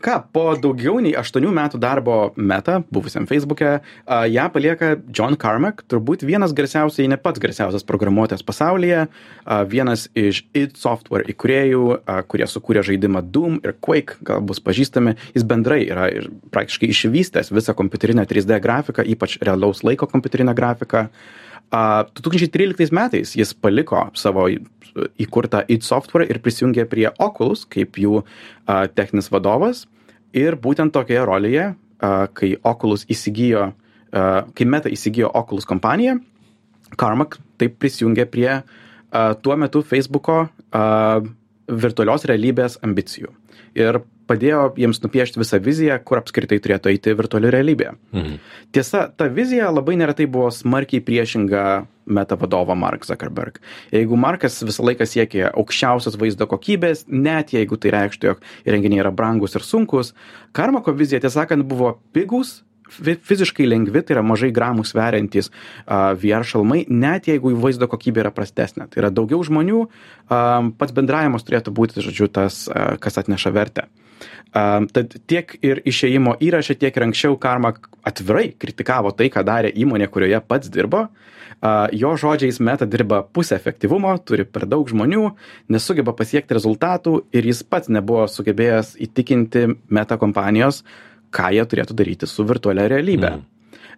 Ką, 0.00 0.14
po 0.32 0.44
daugiau 0.56 0.96
nei 1.04 1.12
aštuonių 1.18 1.50
metų 1.52 1.78
darbo 1.80 2.14
meta, 2.36 2.78
buvusiam 2.88 3.26
a, 3.28 4.24
ją 4.24 4.46
palieka 4.52 4.94
John 5.12 5.36
Carmack, 5.36 5.84
turbūt 5.92 6.24
vienas 6.24 6.54
garsiausiai, 6.56 7.08
ne 7.08 7.18
pats 7.20 7.40
garsiausias 7.42 7.84
programuotojas 7.84 8.42
pasaulyje, 8.42 9.06
vienas 9.68 10.08
iš 10.16 10.46
id 10.56 10.78
Software 10.80 11.28
įkūrėjų, 11.28 11.82
kurie 12.32 12.48
sukūrė 12.48 12.84
žaidimą 12.88 13.22
Doom 13.28 13.60
ir 13.60 13.76
Quake, 13.84 14.16
gal 14.24 14.40
bus 14.40 14.62
pažįstami, 14.64 15.18
jis 15.34 15.44
bendrai 15.44 15.82
yra 15.84 16.08
ir 16.08 16.30
praktiškai 16.54 16.88
išvystęs 16.94 17.52
visą 17.52 17.76
kompiuterinę 17.76 18.24
3D 18.24 18.56
grafiką, 18.64 19.04
ypač 19.04 19.36
realaus 19.44 19.84
laiko 19.84 20.08
kompiuterinę 20.08 20.56
grafiką. 20.56 21.10
A, 21.70 22.04
2013 22.18 22.90
metais 22.90 23.36
jis 23.38 23.54
paliko 23.54 24.08
savo 24.18 24.48
įkurtą 25.22 25.62
id 25.70 25.86
Software 25.86 26.26
ir 26.26 26.40
prisijungė 26.42 26.84
prie 26.90 27.06
Oculus 27.22 27.62
kaip 27.70 27.94
jų 28.00 28.24
techninis 28.98 29.30
vadovas. 29.30 29.84
Ir 30.34 30.56
būtent 30.58 30.90
tokioje 30.94 31.22
rolėje, 31.26 31.68
kai 32.34 32.50
Oculus 32.66 33.06
įsigijo, 33.10 33.68
kai 34.10 34.66
Meta 34.66 34.90
įsigijo 34.90 35.30
Oculus 35.30 35.66
kompaniją, 35.66 36.18
Carmack 36.98 37.38
taip 37.58 37.78
prisijungė 37.78 38.26
prie 38.30 38.50
tuo 39.42 39.56
metu 39.58 39.82
Facebooko 39.86 40.48
virtualios 41.70 42.26
realybės 42.26 42.80
ambicijų. 42.82 43.30
Ir 43.78 44.00
padėjo 44.30 44.64
jiems 44.78 45.02
nupiešti 45.02 45.42
visą 45.42 45.60
viziją, 45.62 45.98
kur 46.06 46.22
apskritai 46.22 46.60
turėtų 46.62 46.94
eiti 46.94 47.16
virtuali 47.18 47.50
realybė. 47.52 47.94
Mhm. 48.14 48.38
Tiesa, 48.74 49.08
ta 49.10 49.26
vizija 49.26 49.70
labai 49.74 49.96
neretai 49.98 50.28
buvo 50.30 50.50
smarkiai 50.54 51.02
priešinga 51.04 51.64
meta 52.10 52.36
vadovo 52.38 52.74
Mark 52.74 53.04
Zuckerberg. 53.06 53.60
Jeigu 53.94 54.18
Markas 54.18 54.58
visą 54.66 54.84
laiką 54.88 55.06
siekė 55.06 55.44
aukščiausios 55.50 56.18
vaizdo 56.20 56.48
kokybės, 56.50 57.04
net 57.06 57.54
jeigu 57.54 57.78
tai 57.80 57.94
reikštų, 57.94 58.32
jog 58.32 58.42
įrenginiai 58.66 59.04
yra 59.04 59.14
brangus 59.14 59.54
ir 59.58 59.66
sunkus, 59.66 60.14
Karmako 60.56 60.96
vizija, 60.98 61.20
tiesą 61.22 61.44
sakant, 61.44 61.66
buvo 61.70 61.94
pigus, 62.14 62.60
fiziškai 62.90 63.68
lengvi, 63.68 64.02
tai 64.04 64.16
yra 64.16 64.24
mažai 64.26 64.50
gramų 64.54 64.84
sveriantys 64.88 65.50
uh, 65.50 66.12
VR 66.18 66.46
šalmai, 66.46 66.84
net 66.90 67.30
jeigu 67.30 67.54
jų 67.54 67.62
vaizdo 67.62 67.88
kokybė 67.90 68.24
yra 68.24 68.34
prastesnė. 68.34 68.88
Tai 68.90 69.04
yra 69.04 69.12
daugiau 69.14 69.42
žmonių, 69.46 69.86
pats 70.28 70.94
bendravimas 70.94 71.46
turėtų 71.46 71.74
būti, 71.74 72.04
žodžiu, 72.04 72.30
tas, 72.32 72.64
uh, 72.68 72.94
kas 73.02 73.20
atneša 73.22 73.54
vertę. 73.54 73.88
Tad 74.52 75.14
tiek 75.30 75.52
ir 75.64 75.78
išėjimo 75.86 76.34
įrašė, 76.42 76.74
tiek 76.82 76.96
ir 76.96 77.04
anksčiau 77.06 77.36
Karma 77.40 77.70
atvirai 78.04 78.50
kritikavo 78.58 79.12
tai, 79.16 79.30
ką 79.32 79.44
darė 79.46 79.70
įmonė, 79.70 80.10
kurioje 80.10 80.42
pats 80.44 80.72
dirbo. 80.72 81.06
Uh, 81.06 81.30
jo 81.92 82.14
žodžiais 82.16 82.56
meta 82.60 82.86
dirba 82.88 83.20
pusę 83.22 83.54
efektyvumo, 83.58 84.14
turi 84.24 84.46
per 84.48 84.64
daug 84.64 84.88
žmonių, 84.88 85.26
nesugeba 85.68 86.14
pasiekti 86.16 86.56
rezultatų 86.56 87.18
ir 87.36 87.44
jis 87.50 87.62
pats 87.68 87.92
nebuvo 87.92 88.24
sugebėjęs 88.32 88.94
įtikinti 89.04 89.66
meta 89.92 90.16
kompanijos, 90.16 90.82
ką 91.34 91.54
jie 91.56 91.64
turėtų 91.70 91.96
daryti 91.98 92.28
su 92.30 92.46
virtualia 92.48 92.88
realybė. 92.90 93.32
Mhm. 93.38 93.48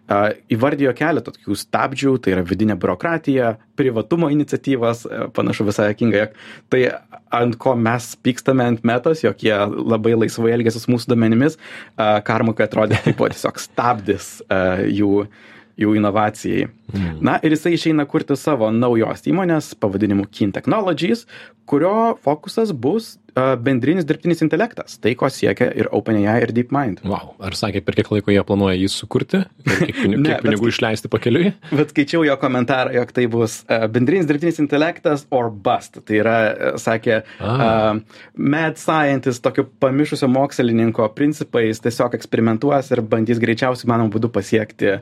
Uh, 0.03 0.33
įvardijo 0.51 0.91
keletą 0.99 1.31
tokių 1.31 1.55
stabdžių, 1.55 2.17
tai 2.19 2.33
yra 2.33 2.41
vidinė 2.43 2.75
biurokratija, 2.75 3.53
privatumo 3.79 4.27
iniciatyvas, 4.33 5.05
uh, 5.07 5.21
panašu 5.31 5.63
visai 5.69 5.85
akinga, 5.93 6.25
jog 6.25 6.33
tai 6.73 6.81
ant 7.39 7.55
ko 7.55 7.71
mes 7.79 8.09
pykstame 8.19 8.65
ant 8.67 8.83
metos, 8.83 9.23
jog 9.23 9.39
jie 9.47 9.55
labai 9.63 10.17
laisvai 10.17 10.51
elgėsi 10.57 10.83
su 10.83 10.91
mūsų 10.91 11.13
domenimis, 11.13 11.55
karmukai 12.27 12.67
atrodė 12.67 12.99
kaip 13.05 13.23
tiesiog 13.31 13.63
stabdis 13.63 14.27
uh, 14.49 14.83
jų, 15.79 15.95
inovacijai. 15.97 16.67
Mhm. 16.93 17.17
Na 17.25 17.39
ir 17.41 17.55
jisai 17.55 17.73
išeina 17.77 18.05
kurti 18.05 18.35
savo 18.37 18.69
naujos 18.71 19.23
įmonės 19.29 19.71
pavadinimu 19.81 20.27
Keen 20.29 20.51
Technologies, 20.53 21.25
kurio 21.65 22.17
fokusas 22.21 22.73
bus 22.75 23.13
uh, 23.37 23.55
bendrinis 23.55 24.03
dirbtinis 24.05 24.43
intelektas, 24.43 24.97
tai 25.01 25.13
ko 25.17 25.29
siekia 25.31 25.69
ir 25.79 25.87
OpenAI 25.95 26.41
ir 26.43 26.51
DeepMind. 26.53 26.99
Wow. 27.07 27.31
Ar 27.41 27.55
sakė, 27.57 27.79
per 27.87 27.95
kiek 27.97 28.11
laiko 28.11 28.33
jie 28.35 28.43
planuoja 28.45 28.75
jį 28.77 28.89
sukurti? 28.91 29.39
Ir 29.63 29.79
kiek 29.87 29.95
pinigų, 30.03 30.19
Ne, 30.25 30.27
kiek 30.27 30.43
bet 30.43 30.45
pinigų 30.49 30.67
kai- 30.67 30.73
išleisti 30.75 31.11
pakeliui? 31.15 31.53
Bet 31.71 31.95
skaičiau 31.95 32.25
jo 32.27 32.35
komentarą, 32.43 32.93
jog 32.99 33.15
tai 33.15 33.25
bus 33.31 33.61
uh, 33.71 33.87
bendrinis 33.95 34.27
dirbtinis 34.29 34.59
intelektas 34.61 35.25
or 35.33 35.49
bust. 35.49 36.01
Tai 36.05 36.19
yra, 36.19 36.37
uh, 36.51 36.77
sakė, 36.83 37.21
Ah. 37.39 37.95
uh, 37.95 38.23
mad 38.37 38.77
scientist, 38.77 39.41
tokio 39.47 39.65
pamišusio 39.81 40.27
mokslininko 40.29 41.07
principais 41.15 41.79
tiesiog 41.81 42.13
eksperimentuos 42.19 42.91
ir 42.93 43.01
bandys 43.01 43.39
greičiausiai 43.41 43.87
manom 43.89 44.11
būdu 44.13 44.29
pasiekti 44.35 44.97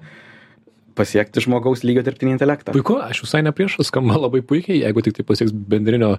pasiekti 1.02 1.44
žmogaus 1.44 1.86
lygio 1.88 2.04
dirbtinį 2.06 2.38
intelektą. 2.38 2.76
Puiku, 2.76 3.00
aš 3.02 3.24
visai 3.26 3.42
ne 3.46 3.54
prieš, 3.56 3.80
skamba 3.88 4.20
labai 4.22 4.44
puikiai, 4.46 4.84
jeigu 4.84 5.04
tik 5.06 5.18
tai 5.18 5.26
pasieks 5.28 5.54
bendrinio, 5.54 6.14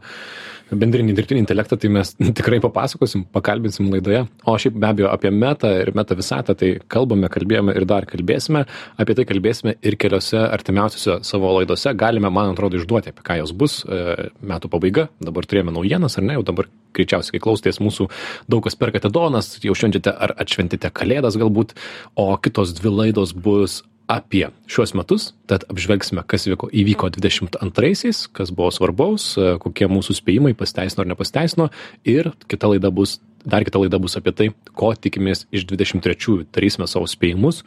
bendrinį 0.72 1.14
dirbtinį 1.16 1.42
intelektą, 1.44 1.78
tai 1.80 1.90
mes 1.92 2.14
tikrai 2.38 2.58
papasakosim, 2.64 3.24
pakalbinsim 3.34 3.90
laidoje. 3.92 4.24
O 4.48 4.56
šiaip 4.60 4.78
be 4.82 4.90
abejo 4.90 5.12
apie 5.12 5.32
metą 5.34 5.70
ir 5.84 5.92
metą 5.96 6.18
visatą, 6.18 6.56
tai 6.58 6.74
kalbame, 6.92 7.30
kalbėjome 7.32 7.76
ir 7.78 7.86
dar 7.88 8.08
kalbėsime, 8.10 8.64
apie 9.02 9.16
tai 9.18 9.26
kalbėsime 9.28 9.76
ir 9.80 9.98
keliose 10.00 10.40
artimiausiose 10.48 11.20
savo 11.28 11.54
laidose, 11.58 11.94
galime, 11.98 12.30
man 12.32 12.52
atrodo, 12.54 12.80
išduoti, 12.80 13.14
apie 13.14 13.26
ką 13.26 13.40
jos 13.42 13.54
bus 13.56 13.82
e, 13.86 14.30
metų 14.42 14.72
pabaiga, 14.72 15.08
dabar 15.22 15.46
turėjome 15.48 15.76
naujienas 15.76 16.18
ar 16.18 16.26
ne, 16.26 16.38
jau 16.38 16.46
dabar 16.52 16.70
greičiausiai, 16.96 17.36
kai 17.36 17.44
klausotės 17.46 17.80
mūsų, 17.82 18.08
daug 18.52 18.64
kas 18.66 18.76
perkate 18.78 19.10
donas, 19.12 19.54
jau 19.64 19.76
švenčiate 19.76 20.12
ar 20.12 20.34
atšventite 20.42 20.90
kalėdas 20.92 21.38
galbūt, 21.40 21.76
o 22.20 22.28
kitos 22.42 22.74
dvi 22.78 22.92
laidos 22.92 23.32
bus 23.32 23.80
apie 24.12 24.46
šiuos 24.70 24.92
metus, 24.98 25.30
tad 25.48 25.64
apžvelgsime, 25.72 26.24
kas 26.28 26.46
įvyko, 26.48 26.68
įvyko 26.82 27.10
22-aisiais, 27.16 28.26
kas 28.36 28.52
buvo 28.54 28.70
svarbaus, 28.74 29.32
e, 29.40 29.56
kokie 29.62 29.88
mūsų 29.90 30.16
spėjimai 30.18 30.54
pasiteisino 30.58 31.04
ar 31.04 31.12
nepasteisino 31.14 31.68
ir 32.08 32.32
kita 32.52 32.70
laida 32.72 32.92
bus, 32.94 33.18
dar 33.48 33.64
kita 33.66 33.80
laida 33.80 34.00
bus 34.02 34.18
apie 34.20 34.34
tai, 34.36 34.48
ko 34.76 34.92
tikimės 34.94 35.46
iš 35.54 35.66
23-ųjų. 35.72 36.46
Darysime 36.52 36.88
savo 36.90 37.08
spėjimus. 37.10 37.62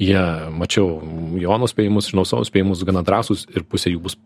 Jie, 0.00 0.20
mačiau, 0.54 1.00
Jono 1.40 1.68
spėjimus, 1.70 2.12
žinau 2.12 2.26
savo 2.28 2.46
spėjimus 2.46 2.84
gana 2.86 3.04
drąsus 3.06 3.48
ir 3.54 3.64
pusė 3.64 3.96
jų 3.96 4.08
bus 4.08 4.20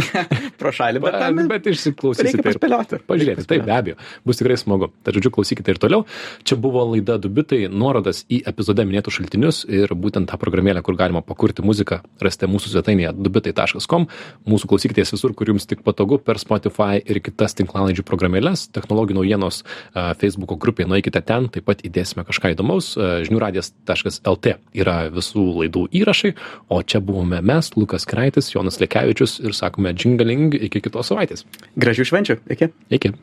pro 0.60 0.72
šalį, 0.74 1.02
bet, 1.02 1.18
Bet, 1.22 1.48
bet 1.50 1.66
išsiklausysite. 1.72 2.28
reikia 2.28 2.44
paspėlioti. 2.46 3.00
Pažiūrėti, 3.08 3.44
taip, 3.50 3.64
be 3.66 3.74
abejo, 3.74 3.96
bus 4.28 4.40
tikrai 4.40 4.56
smagu. 4.60 4.90
Tad 5.04 5.16
žodžiu, 5.18 5.32
klausykite 5.34 5.74
ir 5.74 5.80
toliau. 5.82 6.04
Čia 6.46 6.56
buvo 6.60 6.84
laida 6.92 7.18
Dubitai, 7.22 7.66
nuorodas 7.72 8.22
į 8.32 8.42
epizode 8.50 8.84
minėtų 8.88 9.12
šaltinius 9.18 9.62
ir 9.68 9.92
būtent 9.98 10.30
tą 10.30 10.38
programėlę, 10.40 10.82
kur 10.86 10.96
galima 10.98 11.22
pakurti 11.26 11.64
muziką, 11.66 12.00
rasite 12.22 12.48
mūsų 12.50 12.72
svetainėje 12.74 13.12
dubitai.com. 13.18 14.06
Mūsų 14.48 14.70
klausykitės 14.70 15.12
visur, 15.14 15.34
kur 15.38 15.50
jums 15.52 15.66
tik 15.70 15.82
patogu 15.86 16.18
per 16.22 16.40
Spotify 16.42 17.00
ir 17.02 17.20
kitas 17.24 17.56
tinklalaidžių 17.58 18.04
programėlės, 18.08 18.68
technologijų 18.74 19.20
naujienos 19.20 19.62
a, 19.92 20.12
Facebook'o 20.18 20.56
grupėje, 20.62 20.88
nueikite 20.92 21.22
ten, 21.26 21.48
taip 21.52 21.66
pat 21.68 21.82
įdėsime 21.86 22.24
kažką 22.28 22.54
įdomaus. 22.54 22.92
žiniųradijas.lt 23.26 24.54
yra 24.78 24.96
visų 25.12 25.42
laidų 25.62 25.86
įrašai, 26.02 26.32
o 26.72 26.82
čia 26.82 27.00
buvome 27.04 27.40
mes, 27.42 27.72
Lukas 27.76 28.06
Kraitis, 28.08 28.52
Jonas 28.54 28.78
Lekevičius 28.82 29.38
ir 29.42 29.54
sakome 29.56 29.81
džingaling 29.90 30.54
iki 30.54 30.78
kitos 30.84 31.10
savaitės. 31.10 31.42
Gražių 31.74 32.06
švenčių. 32.06 32.38
Iki. 32.54 32.70
Iki. 32.94 33.14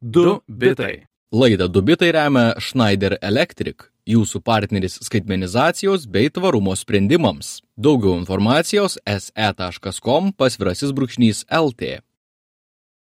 Du 0.00 0.40
bitai. 0.46 1.10
Laidą 1.30 1.68
Dubitai 1.68 2.10
remia 2.10 2.56
Schneider 2.58 3.14
Electric, 3.22 3.84
jūsų 4.10 4.40
partneris 4.42 4.96
skaitmenizacijos 5.06 6.08
bei 6.10 6.26
tvarumo 6.26 6.74
sprendimams. 6.74 7.60
Daugiau 7.78 8.16
informacijos 8.18 8.98
se.com 9.06 10.32
pasvirasis 10.34 10.90
brūkšnys 10.90 11.44
LT. 11.46 12.00